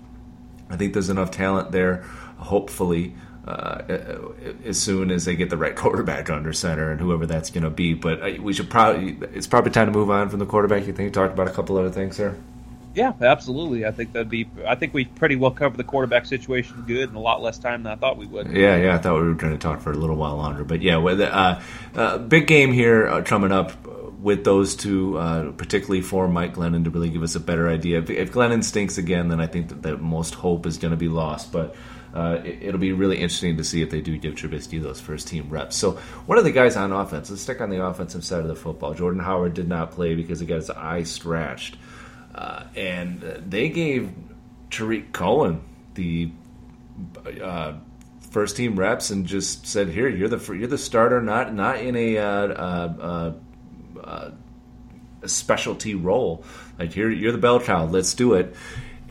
[0.69, 2.03] I think there's enough talent there.
[2.43, 3.15] Hopefully,
[3.47, 3.81] uh,
[4.65, 7.69] as soon as they get the right quarterback under center and whoever that's going to
[7.69, 7.93] be.
[7.93, 10.85] But uh, we should probably it's probably time to move on from the quarterback.
[10.87, 12.37] You think you talked about a couple other things there?
[12.95, 13.85] Yeah, absolutely.
[13.85, 14.47] I think that'd be.
[14.67, 17.83] I think we pretty well covered the quarterback situation good in a lot less time
[17.83, 18.51] than I thought we would.
[18.51, 18.95] Yeah, yeah.
[18.95, 21.19] I thought we were going to talk for a little while longer, but yeah, with,
[21.19, 21.59] uh,
[21.95, 23.71] uh, big game here uh, coming up
[24.19, 27.97] with those two, uh, particularly for Mike Glennon to really give us a better idea.
[27.97, 30.97] If, if Glennon stinks again, then I think that, that most hope is going to
[30.97, 31.51] be lost.
[31.51, 31.75] But
[32.13, 35.27] uh, it, will be really interesting to see if they do give Trubisky those first
[35.27, 35.75] team reps.
[35.75, 35.93] So
[36.27, 38.93] one of the guys on offense, let's stick on the offensive side of the football.
[38.93, 41.77] Jordan Howard did not play because he got his eye scratched.
[42.35, 44.11] Uh, and they gave
[44.69, 45.61] Tarik Cohen
[45.95, 46.31] the
[47.41, 47.73] uh,
[48.29, 51.95] first team reps and just said, "Here, you're the you're the starter, not not in
[51.95, 53.33] a, uh, uh,
[54.03, 54.31] uh,
[55.25, 56.43] specialty role.
[56.79, 57.85] Like you're you're the bell cow.
[57.85, 58.55] Let's do it."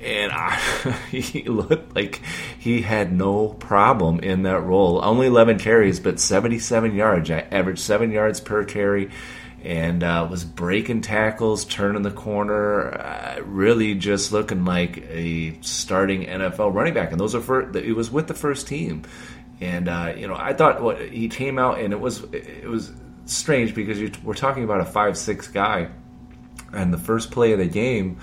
[0.02, 0.56] And I,
[1.10, 2.20] he looked like
[2.58, 5.04] he had no problem in that role.
[5.04, 7.30] Only 11 carries, but 77 yards.
[7.30, 9.10] I averaged seven yards per carry
[9.64, 16.24] and uh, was breaking tackles, turning the corner, uh, really just looking like a starting
[16.24, 17.12] NFL running back.
[17.12, 19.02] And those are for it was with the first team,
[19.60, 22.92] and uh, you know I thought what he came out and it was it was
[23.26, 25.88] strange because you, we're talking about a five six guy,
[26.72, 28.18] and the first play of the game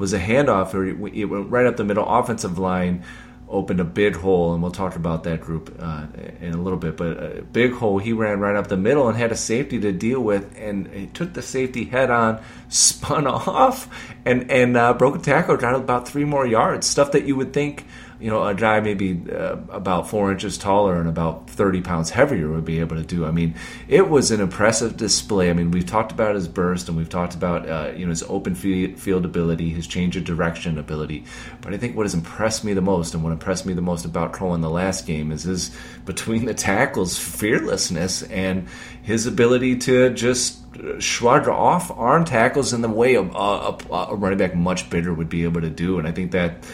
[0.00, 0.74] was a handoff.
[1.14, 3.04] It went right up the middle offensive line
[3.50, 6.06] opened a big hole, and we'll talk about that group uh,
[6.40, 6.96] in a little bit.
[6.96, 9.92] But a big hole, he ran right up the middle and had a safety to
[9.92, 13.88] deal with, and he took the safety head on, spun off,
[14.24, 16.86] and and uh, broke a tackle, got about three more yards.
[16.86, 17.84] Stuff that you would think
[18.20, 22.50] you know, a guy maybe uh, about four inches taller and about 30 pounds heavier
[22.50, 23.24] would be able to do.
[23.24, 23.54] I mean,
[23.88, 25.48] it was an impressive display.
[25.48, 28.22] I mean, we've talked about his burst and we've talked about, uh, you know, his
[28.24, 31.24] open field ability, his change of direction ability.
[31.62, 34.04] But I think what has impressed me the most and what impressed me the most
[34.04, 38.68] about Cohen the last game is his between the tackles fearlessness and
[39.02, 40.58] his ability to just
[40.98, 45.28] shrug off arm tackles in the way a, a, a running back much bigger would
[45.28, 45.98] be able to do.
[45.98, 46.64] And I think that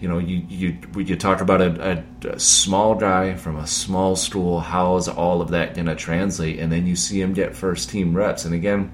[0.00, 4.16] you know, you you you talk about a, a, a, small guy from a small
[4.16, 4.58] school.
[4.60, 6.58] How is all of that going to translate?
[6.58, 8.46] And then you see him get first team reps.
[8.46, 8.90] And again,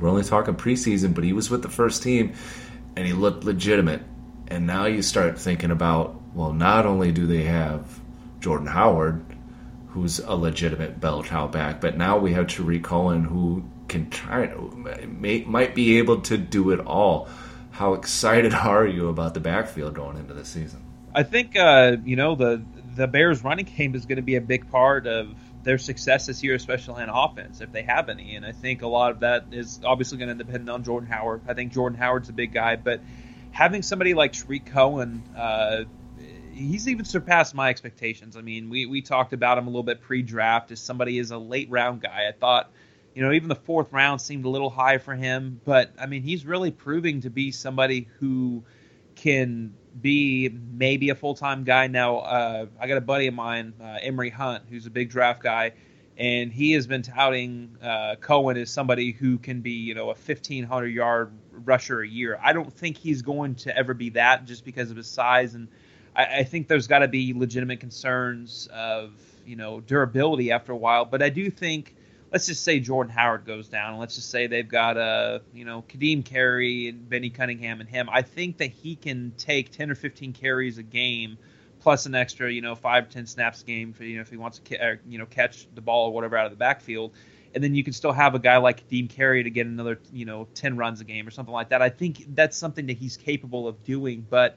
[0.00, 2.32] we're only talking preseason, but he was with the first team,
[2.96, 4.02] and he looked legitimate.
[4.48, 8.00] And now you start thinking about, well, not only do they have
[8.40, 9.22] Jordan Howard,
[9.88, 14.46] who's a legitimate bell cow back, but now we have Tarik Cohen, who can try
[14.46, 17.28] might be able to do it all
[17.80, 20.84] how excited are you about the backfield going into the season?
[21.14, 22.62] I think uh, you know the
[22.94, 26.42] the Bears' running game is going to be a big part of their success this
[26.42, 28.36] year, especially on offense, if they have any.
[28.36, 31.42] And I think a lot of that is obviously going to depend on Jordan Howard.
[31.48, 33.00] I think Jordan Howard's a big guy, but
[33.50, 35.84] having somebody like Tarik Cohen, uh,
[36.52, 38.36] he's even surpassed my expectations.
[38.36, 41.38] I mean, we, we talked about him a little bit pre-draft as somebody is a
[41.38, 42.28] late round guy.
[42.28, 42.70] I thought
[43.14, 45.60] you know, even the fourth round seemed a little high for him.
[45.64, 48.64] But I mean, he's really proving to be somebody who
[49.16, 51.88] can be maybe a full time guy.
[51.88, 55.42] Now, uh, I got a buddy of mine, uh, Emory Hunt, who's a big draft
[55.42, 55.72] guy,
[56.16, 60.14] and he has been touting uh, Cohen as somebody who can be, you know, a
[60.14, 62.38] 1,500 yard rusher a year.
[62.42, 65.54] I don't think he's going to ever be that just because of his size.
[65.54, 65.68] And
[66.14, 69.12] I, I think there's got to be legitimate concerns of,
[69.44, 71.04] you know, durability after a while.
[71.04, 71.94] But I do think
[72.32, 75.82] let's just say Jordan Howard goes down, let's just say they've got uh, you know
[75.88, 78.08] Ka'Deem Carey and Benny Cunningham and him.
[78.10, 81.38] I think that he can take ten or fifteen carries a game,
[81.80, 84.30] plus an extra you know five or ten snaps a game for you know if
[84.30, 87.12] he wants to ca- you know catch the ball or whatever out of the backfield.
[87.52, 90.24] And then you can still have a guy like Ka'Deem Carey to get another, you
[90.24, 91.82] know, ten runs a game or something like that.
[91.82, 94.56] I think that's something that he's capable of doing, but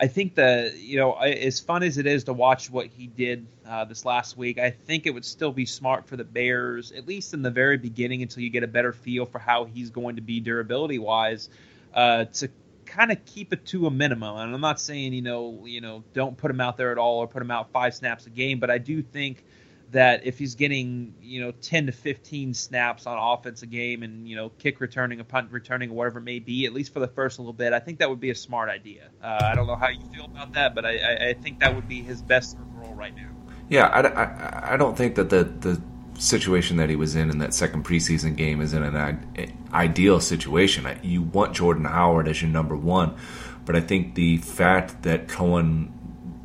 [0.00, 3.46] I think that you know, as fun as it is to watch what he did
[3.66, 7.06] uh, this last week, I think it would still be smart for the Bears, at
[7.06, 10.16] least in the very beginning, until you get a better feel for how he's going
[10.16, 11.50] to be durability wise,
[11.92, 12.48] uh, to
[12.86, 14.38] kind of keep it to a minimum.
[14.38, 17.18] And I'm not saying you know, you know, don't put him out there at all
[17.18, 19.44] or put him out five snaps a game, but I do think
[19.92, 24.28] that if he's getting you know 10 to 15 snaps on offense a game and
[24.28, 27.00] you know kick returning a punt returning or whatever it may be at least for
[27.00, 29.08] the first little bit i think that would be a smart idea.
[29.22, 31.88] Uh, i don't know how you feel about that but I, I, think that would
[31.88, 33.30] be his best role right now.
[33.68, 35.80] Yeah I, I, I don't think that the, the
[36.18, 39.24] situation that he was in in that second preseason game is in an
[39.72, 40.86] ideal situation.
[41.02, 43.16] You want jordan howard as your number one
[43.64, 45.92] but i think the fact that cohen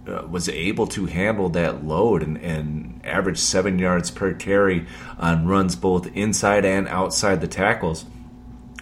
[0.06, 4.86] was able to handle that load and, and average seven yards per carry
[5.18, 8.06] on runs both inside and outside the tackles,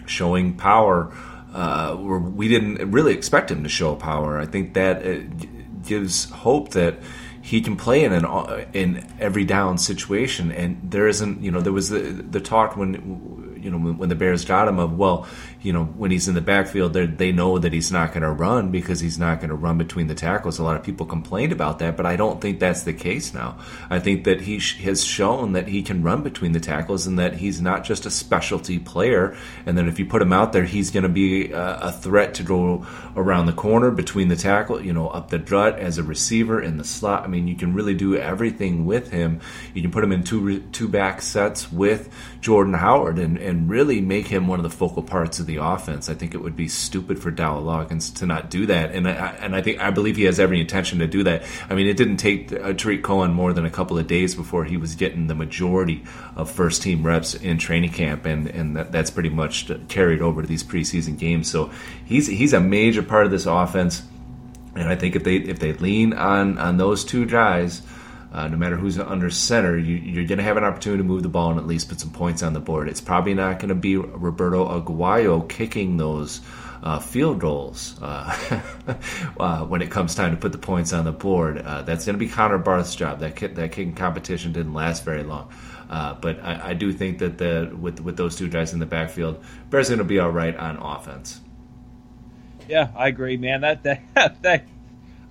[0.05, 1.13] showing power.
[1.53, 4.39] Uh, where we didn't really expect him to show power.
[4.39, 5.19] I think that uh,
[5.83, 6.95] gives hope that
[7.43, 10.51] he can play in an uh, in every down situation.
[10.51, 14.15] And there isn't, you know, there was the the talk when you know when the
[14.15, 15.27] Bears got him of well,
[15.63, 18.69] you know, when he's in the backfield, they know that he's not going to run
[18.69, 20.59] because he's not going to run between the tackles.
[20.59, 23.57] A lot of people complained about that, but I don't think that's the case now.
[23.89, 27.17] I think that he sh- has shown that he can run between the tackles and
[27.17, 29.37] that he's not just a specialty player.
[29.65, 32.33] And then if you put him out there, he's going to be a, a threat
[32.35, 36.03] to go around the corner between the tackle, you know, up the gut as a
[36.03, 37.23] receiver in the slot.
[37.23, 39.39] I mean, you can really do everything with him.
[39.73, 42.09] You can put him in two two back sets with
[42.41, 45.63] Jordan Howard and, and really make him one of the focal parts of the the
[45.63, 46.09] offense.
[46.09, 49.55] I think it would be stupid for Dowell to not do that, and I, and
[49.55, 51.43] I think I believe he has every intention to do that.
[51.69, 54.65] I mean, it didn't take uh, Tarik Cohen more than a couple of days before
[54.65, 56.03] he was getting the majority
[56.35, 60.41] of first team reps in training camp, and and that, that's pretty much carried over
[60.41, 61.49] to these preseason games.
[61.49, 61.71] So
[62.03, 64.03] he's he's a major part of this offense,
[64.75, 67.81] and I think if they if they lean on on those two guys
[68.33, 71.21] uh, no matter who's under center, you, are going to have an opportunity to move
[71.21, 72.89] the ball and at least put some points on the board.
[72.89, 76.41] It's probably not going to be Roberto Aguayo kicking those
[76.81, 78.59] uh, field goals uh,
[79.39, 81.59] uh, when it comes time to put the points on the board.
[81.59, 83.19] Uh, that's going to be Connor Barth's job.
[83.19, 85.53] That that kicking competition didn't last very long.
[85.87, 88.87] Uh, but I, I, do think that the with with those two guys in the
[88.87, 91.39] backfield, Bears going to be all right on offense.
[92.67, 93.61] Yeah, I agree, man.
[93.61, 94.65] That that that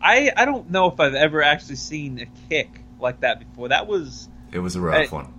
[0.00, 3.68] I I don't know if I've ever actually seen a kick like that before.
[3.68, 5.32] That was it was a rough one.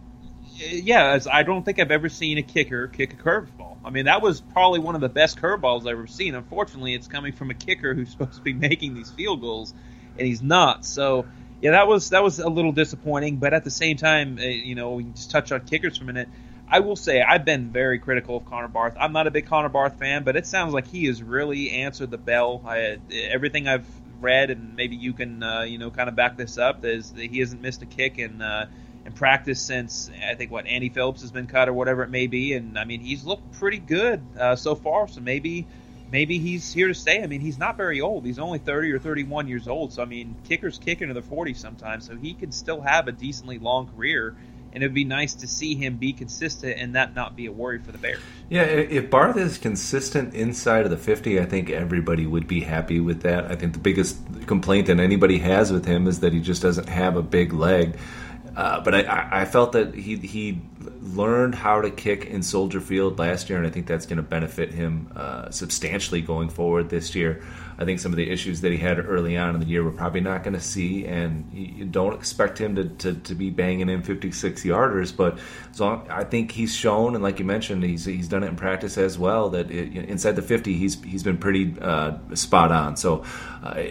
[0.56, 3.78] Yeah, I don't think I've ever seen a kicker kick a curveball.
[3.84, 6.36] I mean, that was probably one of the best curveballs I've ever seen.
[6.36, 9.74] Unfortunately, it's coming from a kicker who's supposed to be making these field goals,
[10.18, 10.86] and he's not.
[10.86, 11.26] So,
[11.62, 13.38] yeah, that was that was a little disappointing.
[13.38, 16.04] But at the same time, uh, you know, we can just touch on kickers for
[16.04, 16.30] a minute.
[16.68, 18.96] I will say I've been very critical of Connor Barth.
[19.00, 22.10] I'm not a big Connor Barth fan, but it sounds like he has really answered
[22.10, 22.64] the bell.
[22.66, 23.86] I, everything I've
[24.24, 27.30] read, and maybe you can uh, you know kind of back this up, is that
[27.30, 28.68] he hasn't missed a kick in uh,
[29.06, 32.28] in practice since I think what Andy Phillips has been cut or whatever it may
[32.28, 35.08] be, and I mean he's looked pretty good uh, so far.
[35.08, 35.68] So maybe
[36.12, 37.22] maybe he's here to stay.
[37.22, 39.94] I mean he's not very old; he's only 30 or 31 years old.
[39.94, 43.12] So I mean kickers kick into their 40s sometimes, so he could still have a
[43.12, 44.36] decently long career
[44.74, 47.80] and it'd be nice to see him be consistent and that not be a worry
[47.80, 48.20] for the Bears.
[48.50, 53.00] Yeah, if Barth is consistent inside of the 50, I think everybody would be happy
[53.00, 53.52] with that.
[53.52, 56.90] I think the biggest complaint that anybody has with him is that he just doesn't
[56.90, 57.98] have a big leg.
[58.56, 60.62] Uh, but I, I, felt that he he
[61.02, 64.24] learned how to kick in Soldier Field last year, and I think that's going to
[64.24, 67.42] benefit him uh, substantially going forward this year.
[67.78, 69.92] I think some of the issues that he had early on in the year we're
[69.92, 73.90] probably not going to see, and you don't expect him to, to, to be banging
[73.90, 75.16] in 56 yarders.
[75.16, 75.40] But
[75.80, 78.98] long, I think he's shown, and like you mentioned, he's he's done it in practice
[78.98, 79.50] as well.
[79.50, 82.96] That it, inside the 50, he's he's been pretty uh, spot on.
[82.96, 83.24] So
[83.64, 83.82] uh,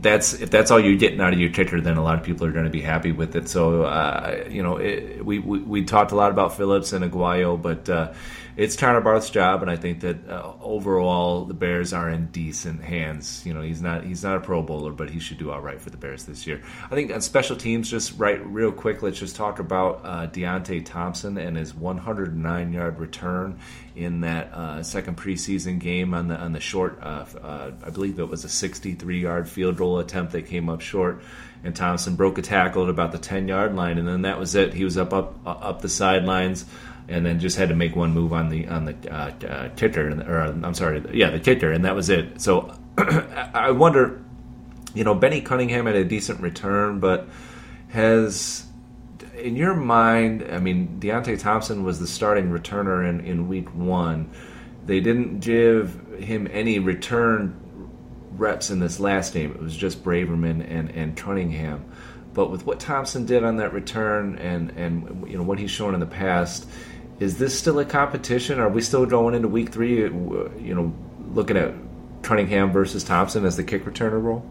[0.00, 2.46] that's if that's all you're getting out of your kicker, then a lot of people
[2.46, 3.48] are going to be happy with it.
[3.48, 4.76] So uh, you know,
[5.22, 8.12] we, we, we talked a lot about Phillips and Aguayo, but uh,
[8.56, 12.82] it's Connor Barth's job, and I think that uh, overall the Bears are in decent
[12.82, 13.42] hands.
[13.44, 15.78] You know, he's not he's not a Pro Bowler, but he should do all right
[15.78, 16.62] for the Bears this year.
[16.90, 20.86] I think on special teams, just right real quick, let's just talk about uh, Deonte
[20.86, 23.58] Thompson and his 109 yard return
[23.94, 26.98] in that uh, second preseason game on the on the short.
[27.02, 30.80] Uh, uh, I believe it was a 63 yard field goal attempt that came up
[30.80, 31.22] short
[31.62, 34.54] and Thompson broke a tackle at about the 10 yard line, and then that was
[34.54, 34.72] it.
[34.72, 36.64] He was up up up the sidelines
[37.08, 40.08] and then just had to make one move on the on the uh, uh, kicker,
[40.28, 42.40] or I'm sorry, yeah, the kicker, and that was it.
[42.40, 44.22] So I wonder,
[44.94, 47.28] you know, Benny Cunningham had a decent return, but
[47.88, 48.66] has
[49.38, 54.30] in your mind, I mean, Deonte Thompson was the starting returner in, in week one.
[54.84, 57.60] They didn't give him any return
[58.32, 59.50] reps in this last game.
[59.50, 61.84] It was just Braverman and, and Cunningham.
[62.34, 65.94] But with what Thompson did on that return and, and you know what he's shown
[65.94, 66.68] in the past,
[67.18, 68.60] is this still a competition?
[68.60, 70.04] Are we still going into week three?
[70.04, 70.08] Uh,
[70.58, 70.94] you know,
[71.32, 71.72] looking at
[72.22, 74.44] Cunningham versus Thompson as the kick returner role?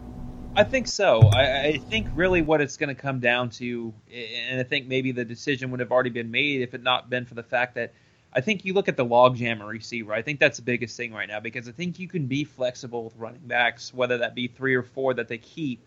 [0.56, 1.20] I think so.
[1.34, 5.12] I, I think really what it's going to come down to, and I think maybe
[5.12, 7.92] the decision would have already been made if it not been for the fact that
[8.32, 10.14] I think you look at the logjam receiver.
[10.14, 13.04] I think that's the biggest thing right now because I think you can be flexible
[13.04, 15.80] with running backs, whether that be three or four that they keep.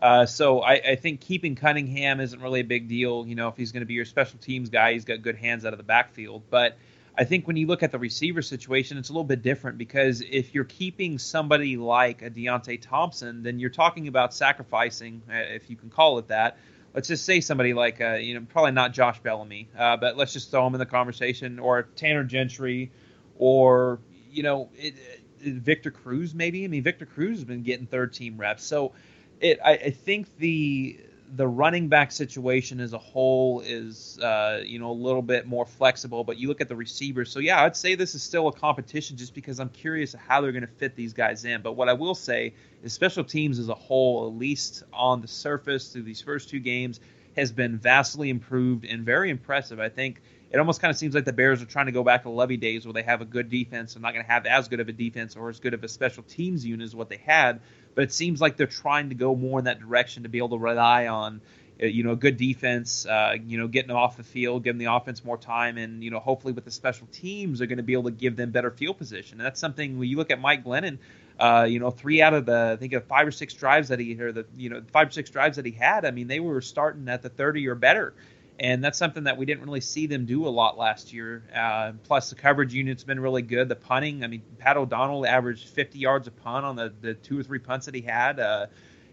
[0.00, 3.26] Uh, so I, I, think keeping Cunningham isn't really a big deal.
[3.26, 5.66] You know, if he's going to be your special teams guy, he's got good hands
[5.66, 6.44] out of the backfield.
[6.48, 6.78] But
[7.18, 10.22] I think when you look at the receiver situation, it's a little bit different because
[10.22, 15.68] if you're keeping somebody like a Deonte Thompson, then you're talking about sacrificing, uh, if
[15.68, 16.56] you can call it that.
[16.94, 20.32] Let's just say somebody like, uh, you know, probably not Josh Bellamy, uh, but let's
[20.32, 22.90] just throw him in the conversation, or Tanner Gentry,
[23.38, 24.94] or you know, it,
[25.40, 26.64] Victor Cruz maybe.
[26.64, 28.92] I mean, Victor Cruz has been getting third team reps, so
[29.40, 29.58] it.
[29.64, 31.00] I, I think the
[31.36, 35.64] the running back situation as a whole is uh, you know a little bit more
[35.66, 37.30] flexible, but you look at the receivers.
[37.30, 40.52] So yeah, I'd say this is still a competition just because I'm curious how they're
[40.52, 41.62] going to fit these guys in.
[41.62, 45.28] But what I will say is special teams as a whole, at least on the
[45.28, 47.00] surface through these first two games,
[47.36, 49.78] has been vastly improved and very impressive.
[49.78, 50.20] I think
[50.50, 52.56] it almost kind of seems like the Bears are trying to go back to Lovie
[52.56, 54.88] days where they have a good defense and not going to have as good of
[54.88, 57.60] a defense or as good of a special teams unit as what they had.
[57.94, 60.50] But it seems like they're trying to go more in that direction to be able
[60.50, 61.40] to rely on
[61.82, 64.78] uh, you know, a good defense, uh, you know, getting them off the field, giving
[64.78, 67.82] the offense more time, and you know, hopefully with the special teams, they're going to
[67.82, 69.38] be able to give them better field position.
[69.38, 70.98] And that's something when you look at Mike Glennon,
[71.38, 73.98] uh, you know, three out of the I think of five or six drives that
[73.98, 76.40] he or the you know five or six drives that he had, I mean, they
[76.40, 78.12] were starting at the 30 or better
[78.60, 81.42] and that's something that we didn't really see them do a lot last year.
[81.54, 83.70] Uh, plus, the coverage unit's been really good.
[83.70, 87.40] The punting, I mean, Pat O'Donnell averaged 50 yards a punt on the, the two
[87.40, 88.66] or three punts that he had, uh,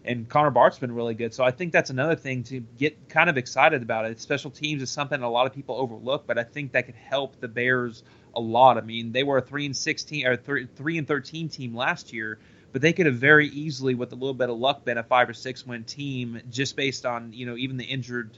[0.04, 1.32] and Connor Barth's been really good.
[1.32, 4.20] So I think that's another thing to get kind of excited about it.
[4.20, 7.40] Special teams is something a lot of people overlook, but I think that could help
[7.40, 8.02] the Bears
[8.36, 8.76] a lot.
[8.76, 12.38] I mean, they were a three and 16 or three, and 13 team last year
[12.70, 15.26] but they could have very easily, with a little bit of luck, been a five
[15.30, 18.36] or six win team just based on you know even the injured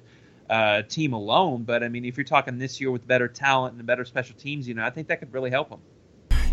[0.51, 1.65] uh, team alone.
[1.65, 4.69] But I mean, if you're talking this year with better talent and better special teams,
[4.69, 5.83] you know, I think that could really help them.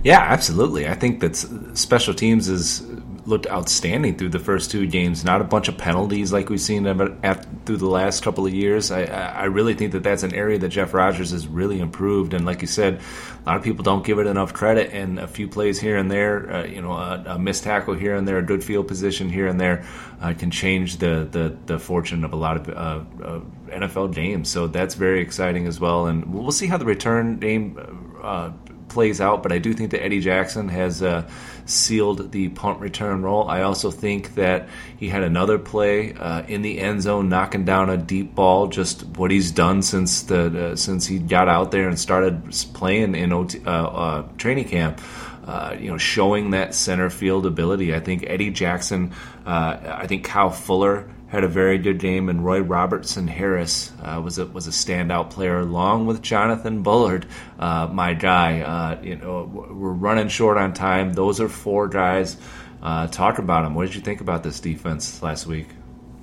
[0.04, 0.88] Yeah, absolutely.
[0.88, 1.36] I think that
[1.76, 2.86] special teams has
[3.28, 5.26] looked outstanding through the first two games.
[5.26, 8.90] Not a bunch of penalties like we've seen at, through the last couple of years.
[8.90, 12.34] I, I really think that that's an area that Jeff Rodgers has really improved.
[12.34, 13.02] And like you said,
[13.46, 14.94] a lot of people don't give it enough credit.
[14.94, 18.16] And a few plays here and there, uh, you know, a, a, missed tackle here
[18.16, 19.86] and there, a good field position here and there,
[20.22, 24.48] uh, can change the, the, the fortune of a lot of uh, NFL games.
[24.48, 26.06] So that's very exciting as well.
[26.08, 27.78] And we'll see how the return game
[28.24, 28.52] uh,
[28.90, 31.30] plays out, but I do think that Eddie Jackson has uh,
[31.66, 33.48] sealed the punt return role.
[33.48, 37.90] I also think that he had another play uh, in the end zone, knocking down
[37.90, 38.68] a deep ball.
[38.68, 43.16] Just what he's done since the uh, since he got out there and started playing
[43.16, 45.02] in OT, uh, uh, training camp.
[45.46, 47.96] Uh, you know, showing that center field ability.
[47.96, 49.14] I think Eddie Jackson,
[49.46, 54.38] I think Kyle Fuller had a very good game, and Roy Robertson Harris uh, was
[54.38, 57.28] a was a standout player, along with Jonathan Bullard,
[57.60, 58.62] uh, my guy.
[58.62, 61.14] Uh, you know, we're running short on time.
[61.14, 62.38] Those are four guys.
[62.82, 63.76] Uh, talk about them.
[63.76, 65.68] What did you think about this defense last week?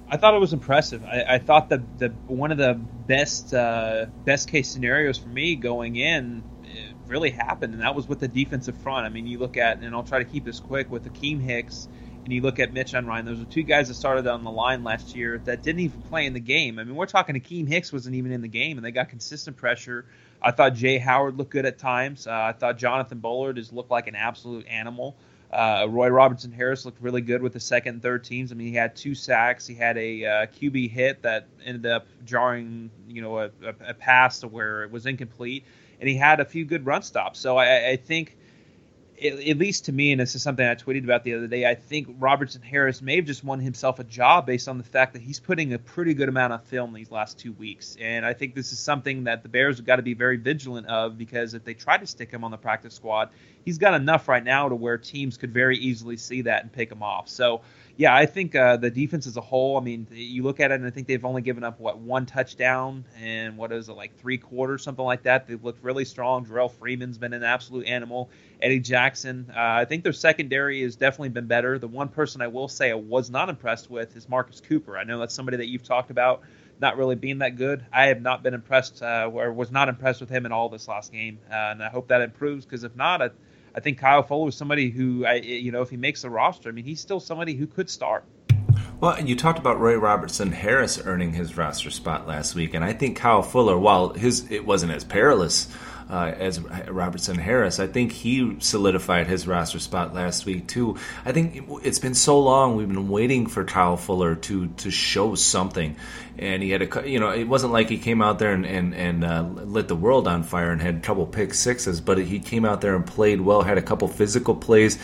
[0.08, 1.04] I thought it was impressive.
[1.04, 5.56] I, I thought that the one of the best uh, best case scenarios for me
[5.56, 6.42] going in
[7.06, 9.04] really happened, and that was with the defensive front.
[9.04, 11.88] I mean, you look at, and I'll try to keep this quick with Akiem Hicks
[12.24, 14.82] and you look at Mitch Unrein, those are two guys that started on the line
[14.82, 16.78] last year that didn't even play in the game.
[16.78, 19.58] I mean, we're talking Akiem Hicks wasn't even in the game, and they got consistent
[19.58, 20.06] pressure.
[20.40, 22.26] I thought Jaye Howard looked good at times.
[22.26, 25.16] Uh, I thought Jonathan Bullard has looked like an absolute animal.
[25.52, 28.50] Uh, Roy Robertson Harris looked really good with the second and third teams.
[28.50, 29.66] I mean, he had two sacks.
[29.66, 33.94] He had a uh, QB hit that ended up jarring, you know, a, a, a,
[33.94, 35.64] pass to where it was incomplete,
[36.00, 37.38] and he had a few good run stops.
[37.38, 38.36] So I, I think
[39.24, 41.74] at least to me, and this is something I tweeted about the other day, I
[41.74, 45.22] think Robertson Harris may have just won himself a job based on the fact that
[45.22, 47.96] he's putting a pretty good amount of film these last two weeks.
[48.00, 50.86] And I think this is something that the Bears have got to be very vigilant
[50.88, 53.30] of because if they try to stick him on the practice squad,
[53.64, 56.92] he's got enough right now to where teams could very easily see that and pick
[56.92, 57.28] him off.
[57.28, 57.62] So
[57.96, 59.76] yeah, I think uh, the defense as a whole.
[59.76, 62.26] I mean, you look at it, and I think they've only given up what one
[62.26, 65.46] touchdown and what is it like three quarters, something like that.
[65.46, 66.44] They've looked really strong.
[66.44, 68.30] Jerrell Freeman's been an absolute animal.
[68.64, 69.52] Eddie Jackson.
[69.54, 71.78] Uh, I think their secondary has definitely been better.
[71.78, 74.96] The one person I will say I was not impressed with is Marcus Cooper.
[74.96, 76.40] I know that's somebody that you've talked about
[76.80, 77.84] not really being that good.
[77.92, 80.88] I have not been impressed, uh, or was not impressed with him in all this
[80.88, 82.64] last game, uh, and I hope that improves.
[82.64, 83.30] Because if not, I
[83.74, 86.68] I think Kyle Fuller is somebody who, I, you know, if he makes the roster,
[86.68, 88.24] I mean, he's still somebody who could start.
[89.00, 92.92] Well, you talked about Roy Robertson Harris earning his roster spot last week, and I
[92.92, 95.68] think Kyle Fuller, while his it wasn't as perilous
[96.08, 97.80] uh, as Robertson Harris.
[97.80, 100.96] I think he solidified his roster spot last week too.
[101.24, 105.34] I think it's been so long we've been waiting for Kyle Fuller to to show
[105.34, 105.96] something,
[106.38, 108.94] and he had a you know it wasn't like he came out there and and,
[108.94, 112.38] and uh, lit the world on fire and had a couple pick sixes, but he
[112.38, 114.98] came out there and played well, had a couple physical plays,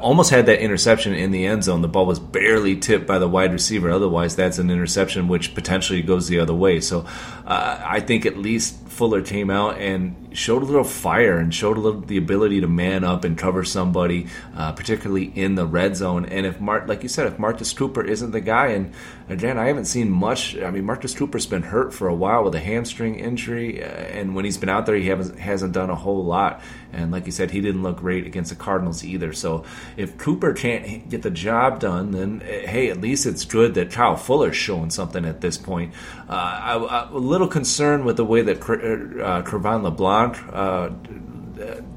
[0.00, 1.82] almost had that interception in the end zone.
[1.82, 3.90] The ball was barely tipped by the wide receiver.
[3.90, 6.80] Otherwise, that's an interception which potentially goes the other way.
[6.80, 7.06] So
[7.46, 11.76] uh, I think at least Fuller came out and showed a little fire and showed
[11.76, 14.26] a little the ability to man up and cover somebody,
[14.56, 16.24] uh, particularly in the red zone.
[16.24, 18.94] And if Mart, like you said, if Marcus Cooper isn't the guy, and
[19.28, 20.56] again, I haven't seen much.
[20.56, 24.34] I mean, Marcus Cooper's been hurt for a while with a hamstring injury, uh, and
[24.34, 26.62] when he's been out there, he hasn't hasn't done a whole lot.
[26.92, 29.32] And like you said, he didn't look great against the Cardinals either.
[29.32, 29.64] So
[29.96, 33.90] if Cooper can't get the job done, then eh, hey, at least it's good that
[33.90, 35.92] Kyle Fuller's showing something at this point.
[36.28, 40.90] Uh, I, am a little concerned with the way that uh, Cre'Von LeBlanc uh,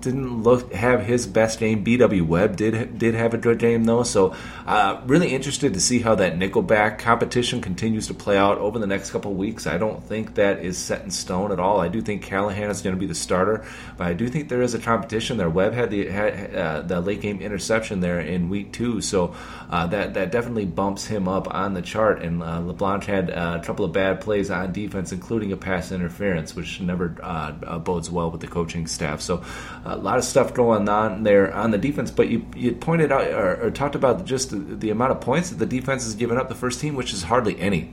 [0.01, 1.83] didn't look have his best game.
[1.83, 2.23] B.W.
[2.23, 4.35] Webb did did have a good game though, so
[4.65, 8.87] uh, really interested to see how that nickelback competition continues to play out over the
[8.87, 9.67] next couple weeks.
[9.67, 11.79] I don't think that is set in stone at all.
[11.79, 13.65] I do think Callahan is going to be the starter,
[13.97, 15.49] but I do think there is a competition there.
[15.49, 19.35] Webb had the had, uh, the late game interception there in week two, so
[19.69, 22.21] uh, that that definitely bumps him up on the chart.
[22.21, 25.91] And uh, LeBlanc had uh, a couple of bad plays on defense, including a pass
[25.91, 29.21] interference, which never uh, bodes well with the coaching staff.
[29.21, 29.43] So
[29.85, 32.11] a lot of stuff going on there on the defense.
[32.11, 35.49] But you, you pointed out or, or talked about just the, the amount of points
[35.49, 37.91] that the defense has given up the first team, which is hardly any.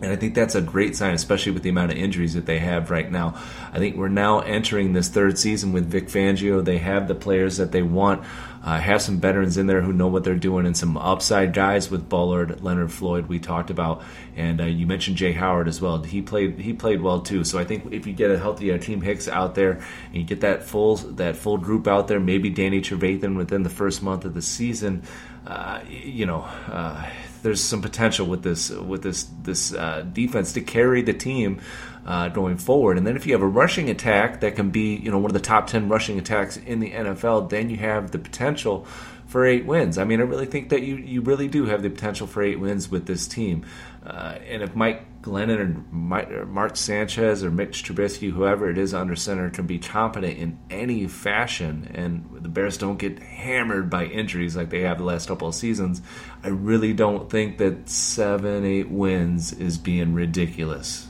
[0.00, 2.60] And I think that's a great sign, especially with the amount of injuries that they
[2.60, 3.34] have right now.
[3.72, 6.64] I think we're now entering this third season with Vic Fangio.
[6.64, 8.24] They have the players that they want.
[8.68, 11.90] Uh, have some veterans in there who know what they're doing, and some upside guys
[11.90, 13.26] with Bullard, Leonard Floyd.
[13.26, 14.02] We talked about,
[14.36, 16.02] and uh, you mentioned Jaye Howard as well.
[16.02, 17.44] He played he played well too.
[17.44, 20.24] So I think if you get a healthy uh, Akiem Hicks out there, and you
[20.24, 24.26] get that full that full group out there, maybe Danny Trevathan within the first month
[24.26, 25.02] of the season,
[25.46, 26.40] uh, you know
[26.70, 27.08] uh,
[27.42, 31.62] there's some potential with this with this this uh, defense to carry the team
[32.08, 32.96] uh, going forward.
[32.96, 35.34] And then if you have a rushing attack that can be you know one of
[35.34, 38.86] the top ten rushing attacks in the NFL, then you have the potential
[39.26, 39.98] for eight wins.
[39.98, 42.58] I mean, I really think that you you really do have the potential for eight
[42.58, 43.66] wins with this team.
[44.06, 48.78] Uh, and if Mike Glennon or, Mike, or Mark Sanchez or Mitch Trubisky, whoever it
[48.78, 53.90] is under center, can be competent in any fashion, and the Bears don't get hammered
[53.90, 56.00] by injuries like they have the last couple of seasons,
[56.42, 61.07] I really don't think that seven, eight wins is being ridiculous.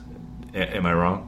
[0.54, 1.26] A- am I wrong?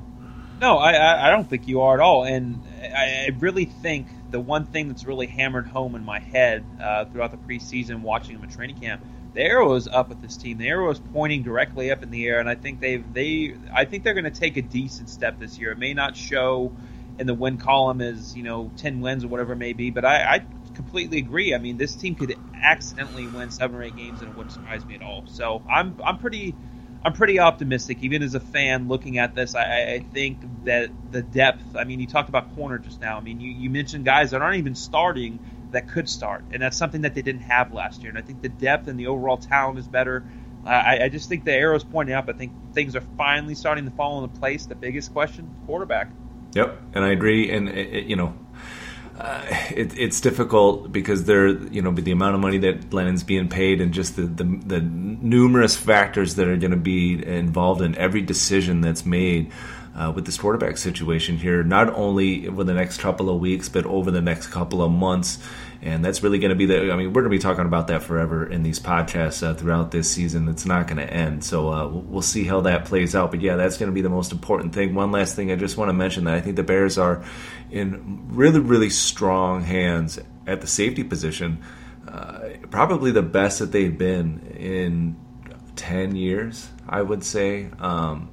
[0.60, 2.24] No, I, I don't think you are at all.
[2.24, 2.60] And
[2.94, 7.30] I, really think the one thing that's really hammered home in my head uh, throughout
[7.30, 9.02] the preseason, watching them at training camp–
[9.32, 10.58] the arrow is up with this team.
[10.58, 13.84] The arrow is pointing directly up in the air, and I think they've they I
[13.84, 15.72] think they're going to take a decent step this year.
[15.72, 16.72] It may not show
[17.18, 20.04] in the win column as you know ten wins or whatever it may be, but
[20.04, 20.44] I, I
[20.74, 21.54] completely agree.
[21.54, 24.86] I mean, this team could accidentally win seven or eight games, and it wouldn't surprise
[24.86, 25.24] me at all.
[25.26, 26.56] So I'm I'm pretty
[27.02, 29.54] I'm pretty optimistic, even as a fan looking at this.
[29.54, 31.74] I, I think that the depth.
[31.74, 33.16] I mean, you talked about corner just now.
[33.16, 35.40] I mean, you, you mentioned guys that aren't even starting
[35.72, 38.10] that could start, and that's something that they didn't have last year.
[38.10, 40.24] And I think the depth and the overall talent is better.
[40.64, 42.28] I, I just think the arrow's pointing up.
[42.28, 44.66] I think things are finally starting to fall into place.
[44.66, 46.10] The biggest question, quarterback.
[46.54, 47.50] Yep, and I agree.
[47.50, 47.74] And
[48.08, 48.34] you know,
[49.20, 49.44] uh,
[49.76, 53.82] it, it's difficult because there, you know, the amount of money that Glennon's being paid,
[53.82, 58.22] and just the, the, the numerous factors that are going to be involved in every
[58.22, 59.52] decision that's made
[59.94, 63.84] uh, with this quarterback situation here, not only over the next couple of weeks, but
[63.84, 65.38] over the next couple of months.
[65.82, 66.92] And that's really going to be the.
[66.92, 69.90] I mean, we're going to be talking about that forever in these podcasts uh, throughout
[69.90, 70.46] this season.
[70.48, 71.42] It's not going to end.
[71.42, 73.30] So uh, we'll see how that plays out.
[73.30, 74.94] But yeah, that's going to be the most important thing.
[74.94, 77.24] One last thing I just want to mention that I think the Bears are
[77.70, 81.62] in really, really strong hands at the safety position.
[82.06, 85.16] Uh, probably the best that they've been in
[85.76, 87.70] 10 years, I would say.
[87.78, 88.28] Um,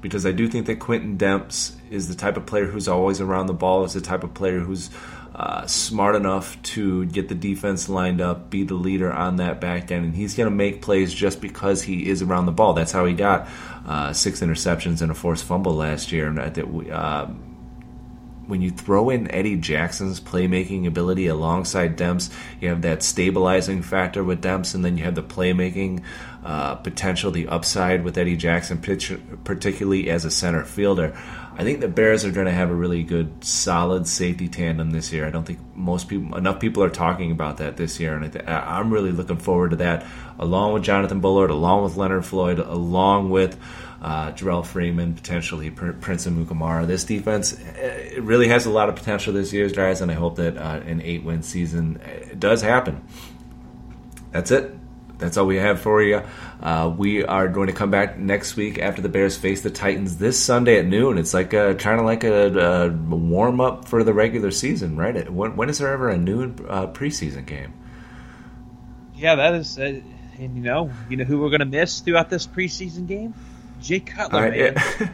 [0.00, 3.46] because I do think that Quinton Demps is the type of player who's always around
[3.46, 4.90] the ball, is the type of player who's
[5.36, 9.92] uh, smart enough to get the defense lined up, be the leader on that back
[9.92, 12.72] end, and he's going to make plays just because he is around the ball.
[12.72, 13.46] That's how he got
[13.84, 16.28] uh, six interceptions and a forced fumble last year.
[16.28, 17.26] And that we, uh,
[18.46, 24.22] when you throw in Eddie Jackson's playmaking ability alongside Demps, you have that stabilizing factor
[24.22, 26.02] with Demps, and then you have the playmaking
[26.44, 28.78] uh, potential, the upside with Eddie Jackson,
[29.44, 31.16] particularly as a center fielder.
[31.58, 35.10] I think the Bears are going to have a really good, solid safety tandem this
[35.10, 35.26] year.
[35.26, 38.78] I don't think most people, enough people, are talking about that this year, and I
[38.78, 40.04] am really looking forward to that.
[40.38, 43.58] Along with Jonathan Bullard, along with Leonard Floyd, along with
[44.00, 46.86] uh, Jerrell Freeman, potentially Prince Amukamara.
[46.86, 50.36] This defense it really has a lot of potential this year, guys, and I hope
[50.36, 53.04] that uh, an eight-win season uh, does happen.
[54.32, 54.76] That's it
[55.18, 56.22] that's all we have for you.
[56.60, 60.18] Uh, we are going to come back next week after the Bears face the Titans
[60.18, 61.18] this Sunday at noon.
[61.18, 65.30] It's like a, kind of like a, a warm up for the regular season, right?
[65.30, 67.72] When, when is there ever a noon uh, preseason game?
[69.14, 70.00] Yeah, that is, uh,
[70.38, 73.34] and you know, you know who we're going to miss throughout this preseason game?
[73.86, 74.74] Jay Cutler, man.
[74.74, 75.08] Yeah.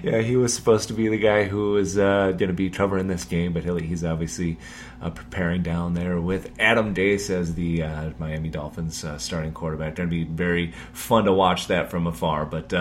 [0.02, 3.08] yeah, he was supposed to be the guy who was uh, going to be covering
[3.08, 4.58] this game, but he's obviously
[5.00, 9.96] uh, preparing down there with Adam Gase as the uh, Miami Dolphins uh, starting quarterback.
[9.96, 12.46] Going to be very fun to watch that from afar.
[12.46, 12.72] But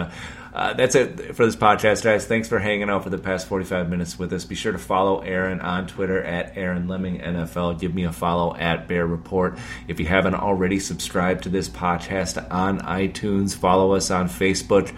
[0.54, 2.26] uh, that's it for this podcast, guys.
[2.26, 4.43] Thanks for hanging out for the past 45 minutes with us.
[4.43, 7.80] Be sure to follow Aaron on Twitter at Aaron Leming NFL.
[7.80, 9.58] Give me a follow at Bear Report.
[9.88, 14.93] If you haven't already subscribed to this podcast on iTunes, follow us on Facebook.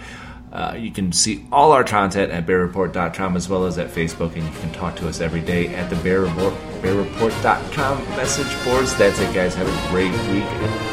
[0.52, 4.44] Uh, you can see all our content at bearreport.com as well as at Facebook, and
[4.44, 8.96] you can talk to us every day at the Bear Report, bearreport.com message boards.
[8.96, 9.56] That's it, guys.
[9.56, 10.93] Have a great week.